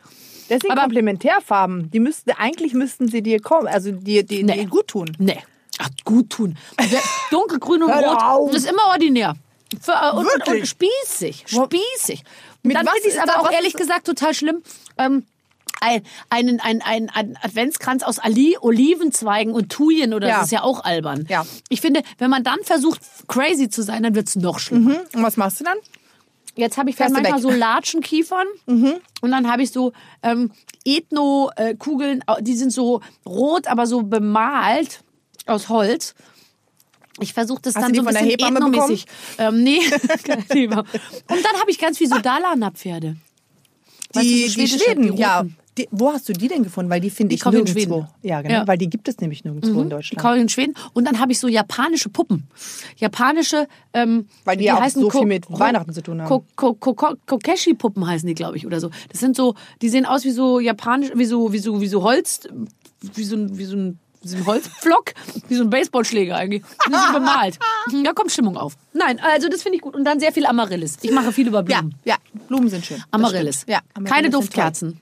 [0.48, 1.90] Das sind Aber- Komplementärfarben.
[1.90, 4.54] Die müssten, eigentlich müssten sie dir kommen, also dir, dir, Nee.
[4.54, 5.10] dir gut tun.
[5.18, 5.38] Nee.
[5.78, 6.56] Ach, gut tun.
[6.76, 6.96] Also,
[7.30, 9.34] Dunkelgrün und Rot das ist immer ordinär.
[9.80, 11.44] Für, äh, und, und, und spießig.
[11.46, 12.22] Spießig.
[12.62, 14.62] Mit dann finde ich es aber auch ehrlich gesagt total schlimm.
[14.98, 15.24] Ähm,
[15.82, 20.36] ein, einen, einen, einen, Adventskranz aus Ali, Olivenzweigen und Thujen oder Ja.
[20.36, 21.26] das ist ja auch albern.
[21.28, 21.44] Ja.
[21.68, 25.00] Ich finde, wenn man dann versucht, crazy zu sein, dann wird's noch schlimmer.
[25.12, 25.76] Und was machst du dann?
[26.54, 30.50] Jetzt habe ich Fährst manchmal so Latschenkiefern und dann habe ich so ähm,
[30.84, 35.02] Ethno-Kugeln, die sind so rot, aber so bemalt
[35.46, 36.14] aus Holz.
[37.20, 39.06] Ich versuche das Hast dann so ein bisschen ethnomäßig.
[39.38, 39.80] Ähm, nee,
[40.24, 40.82] keine Hebamme.
[40.82, 43.16] Und dann habe ich ganz viel so Dalarna-Pferde.
[44.14, 45.44] Weißt du, Die, so die Schweden, die ja.
[45.78, 46.90] Die, wo hast du die denn gefunden?
[46.90, 48.00] Weil die finde Die ich kaufe ich in nirgendwo.
[48.02, 48.08] Schweden.
[48.22, 48.54] Ja, genau.
[48.54, 48.66] Ja.
[48.68, 50.20] Weil die gibt es nämlich nirgendwo in Die Deutschland.
[50.20, 50.74] kaufe ich in Schweden.
[50.92, 52.46] Und dann habe ich so japanische Puppen.
[52.98, 56.28] Japanische, ähm, Weil die ja auch so Ko- viel mit Weihnachten zu tun haben.
[56.28, 58.90] Ko Ko Ko Ko Kokeshi-Puppen heißen die, glaube ich, oder so.
[59.10, 62.02] Das sind so, die sehen aus wie so japanisch, wie so, wie so, wie so
[62.02, 62.40] Holz,
[63.14, 65.14] wie so ein, wie so ein, so ein Holzpflock,
[65.48, 66.62] wie so ein Baseballschläger eigentlich.
[66.86, 67.58] Die sind bemalt.
[68.04, 68.76] Da kommt Stimmung auf.
[68.92, 69.94] Nein, also das finde ich gut.
[69.96, 70.98] Und dann sehr viel Amaryllis.
[71.02, 71.94] Ich mache viel über Ja, Blumen.
[72.04, 72.16] ja,
[72.46, 73.02] Blumen sind schön.
[73.10, 73.64] Amaryllis.
[73.66, 75.00] Ja, Amaryllis Keine Duftkerzen.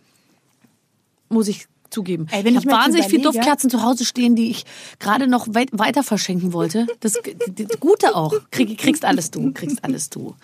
[1.31, 2.26] Muss ich zugeben.
[2.31, 4.64] Ey, wenn ich ich habe wahnsinnig viele Duftkerzen zu Hause stehen, die ich
[4.99, 6.87] gerade noch weit, weiter verschenken wollte.
[7.01, 7.14] Das,
[7.49, 8.33] das Gute auch.
[8.51, 9.53] Krieg, kriegst alles du.
[9.53, 10.37] Kriegst alles du.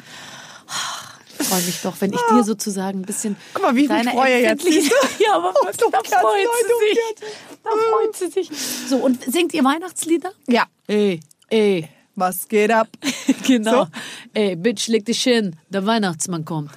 [1.39, 3.37] Freue mich doch, wenn ich dir sozusagen ein bisschen.
[3.55, 4.65] Guck mal, wie ich mich freue jetzt?
[5.19, 7.29] Ja, aber wirklich, da Duftkerzen, freut sie sich.
[7.63, 8.51] Da freut sie sich.
[8.89, 10.33] So, und singt ihr Weihnachtslieder?
[10.49, 10.65] Ja.
[10.87, 11.89] Ey, ey.
[12.15, 12.89] Was geht ab?
[13.47, 13.85] Genau.
[13.85, 13.89] So?
[14.33, 15.55] Ey, Bitch, leg dich hin.
[15.69, 16.71] Der Weihnachtsmann kommt.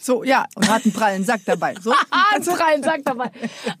[0.00, 0.46] So, ja.
[0.54, 1.74] Und hat einen prallen Sack dabei.
[1.80, 1.92] So.
[2.10, 3.30] Ah, ein Prallen, sag dabei.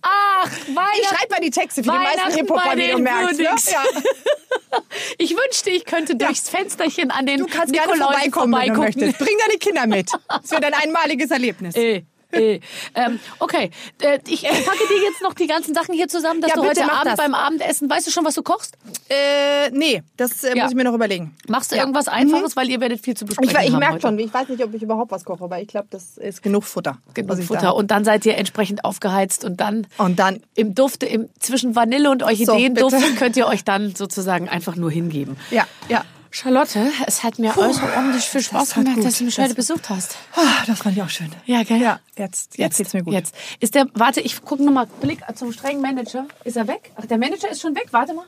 [0.02, 1.16] Ach, Ich Weihnachten.
[1.16, 3.38] schreibe mal die Texte für die meisten Hip-Hopper, wie du merkst.
[3.38, 3.44] Ne?
[3.44, 3.82] Ja.
[5.18, 8.80] Ich wünschte, ich könnte durchs Fensterchen an den Du kannst gerne Nikoläusen vorbeikommen, wenn du
[8.80, 9.18] möchtest.
[9.18, 10.10] Bring deine Kinder mit.
[10.28, 11.76] Das wird ein einmaliges Erlebnis.
[11.76, 12.02] Äh,
[12.34, 12.60] äh.
[12.94, 13.70] Ähm, okay,
[14.02, 16.82] äh, ich packe dir jetzt noch die ganzen Sachen hier zusammen, dass Ja, du heute
[16.84, 17.16] Abend das.
[17.16, 18.76] beim Abendessen, weißt du schon, was du kochst?
[19.08, 20.62] Äh, nee, das äh, Ja.
[20.64, 21.36] muss ich mir noch überlegen.
[21.48, 21.82] Machst du Ja.
[21.82, 24.62] irgendwas Einfaches, weil ihr werdet viel zu besprechen Ich, ich merke schon, ich weiß nicht,
[24.64, 26.98] ob ich überhaupt was koche, aber ich glaube, das ist genug Futter.
[27.14, 27.62] Genug da Futter.
[27.68, 27.74] hab.
[27.76, 32.10] Und dann seid ihr entsprechend aufgeheizt und dann Und dann im Dufte, im, zwischen Vanille
[32.10, 33.14] und Orchideenduft bitte.
[33.16, 35.36] könnt ihr euch dann sozusagen einfach nur hingeben.
[35.50, 36.04] Ja, ja.
[36.36, 40.16] Charlotte, es hat mir außerordentlich viel Spaß gemacht, dass du mich Das- heute besucht hast.
[40.34, 41.30] Ah, Das fand ich auch schön.
[41.46, 41.80] Ja, gell?
[41.80, 43.12] Ja, jetzt, jetzt, geht's mir gut.
[43.14, 43.36] Jetzt.
[43.60, 46.26] Ist der, warte, ich gucke nochmal, Blick zum strengen Manager.
[46.42, 46.90] Ist er weg?
[46.96, 48.24] Ach, der Manager ist schon weg, warte mal.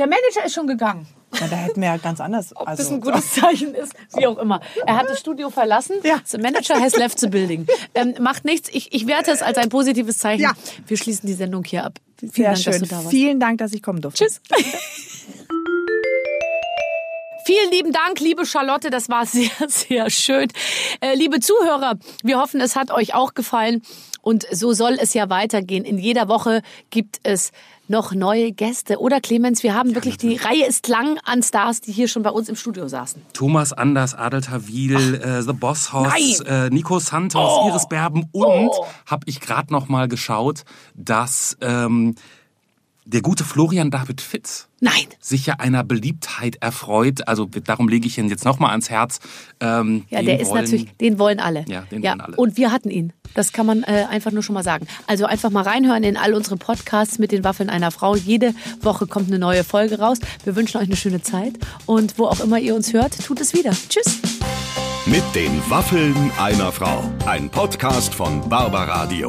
[0.00, 1.06] Der Manager ist schon gegangen.
[1.40, 2.50] Ja, da hätten wir ja ganz anders.
[2.56, 4.60] Ob also, das ein gutes Zeichen ist, wie auch immer.
[4.84, 5.96] Er hat das Studio verlassen.
[6.02, 6.20] Ja.
[6.24, 7.68] The manager has left the building.
[7.94, 8.68] Ähm, macht nichts.
[8.72, 10.42] Ich, ich werte es als ein positives Zeichen.
[10.42, 10.52] Ja.
[10.88, 12.00] Wir schließen die Sendung hier ab.
[12.18, 12.72] Vielen Sehr Dank, schön.
[12.72, 13.10] dass du da warst.
[13.10, 14.24] Vielen Dank, dass ich kommen durfte.
[14.24, 14.40] Tschüss.
[17.46, 18.88] Vielen lieben Dank, liebe Charlotte.
[18.88, 20.48] Das war sehr, sehr schön.
[21.00, 23.82] Äh, liebe Zuhörer, wir hoffen, es hat euch auch gefallen.
[24.22, 25.84] Und so soll es ja weitergehen.
[25.84, 27.52] In jeder Woche gibt es
[27.88, 28.98] noch neue Gäste.
[28.98, 32.30] Oder Clemens, wir haben wirklich, die Reihe ist lang an Stars, die hier schon bei
[32.30, 33.20] uns im Studio saßen.
[33.34, 38.70] Thomas Anders, Adel Tawil, äh, The Boss Hoss, äh, Nico Santos, Iris Berben und
[39.04, 40.64] habe ich gerade noch mal geschaut,
[40.94, 42.14] dass ähm,
[43.06, 44.94] der gute Florian David Fitz Nein.
[45.20, 47.28] sich ja einer Beliebtheit erfreut.
[47.28, 49.20] Also darum lege ich ihn jetzt noch mal ans Herz.
[49.60, 51.64] Ähm, Ja, der ist wollen- natürlich, den wollen alle.
[51.68, 52.36] Ja, den wollen alle.
[52.36, 53.12] Und wir hatten ihn.
[53.34, 54.86] Das kann man äh, einfach nur schon mal sagen.
[55.06, 58.16] Also einfach mal reinhören in all unsere Podcasts mit den Waffeln einer Frau.
[58.16, 60.18] Jede Woche kommt eine neue Folge raus.
[60.44, 61.54] Wir wünschen euch eine schöne Zeit.
[61.86, 63.72] Und wo auch immer ihr uns hört, tut es wieder.
[63.88, 64.20] Tschüss.
[65.06, 67.04] Mit den Waffeln einer Frau.
[67.26, 69.28] Ein Podcast von Barbaradio.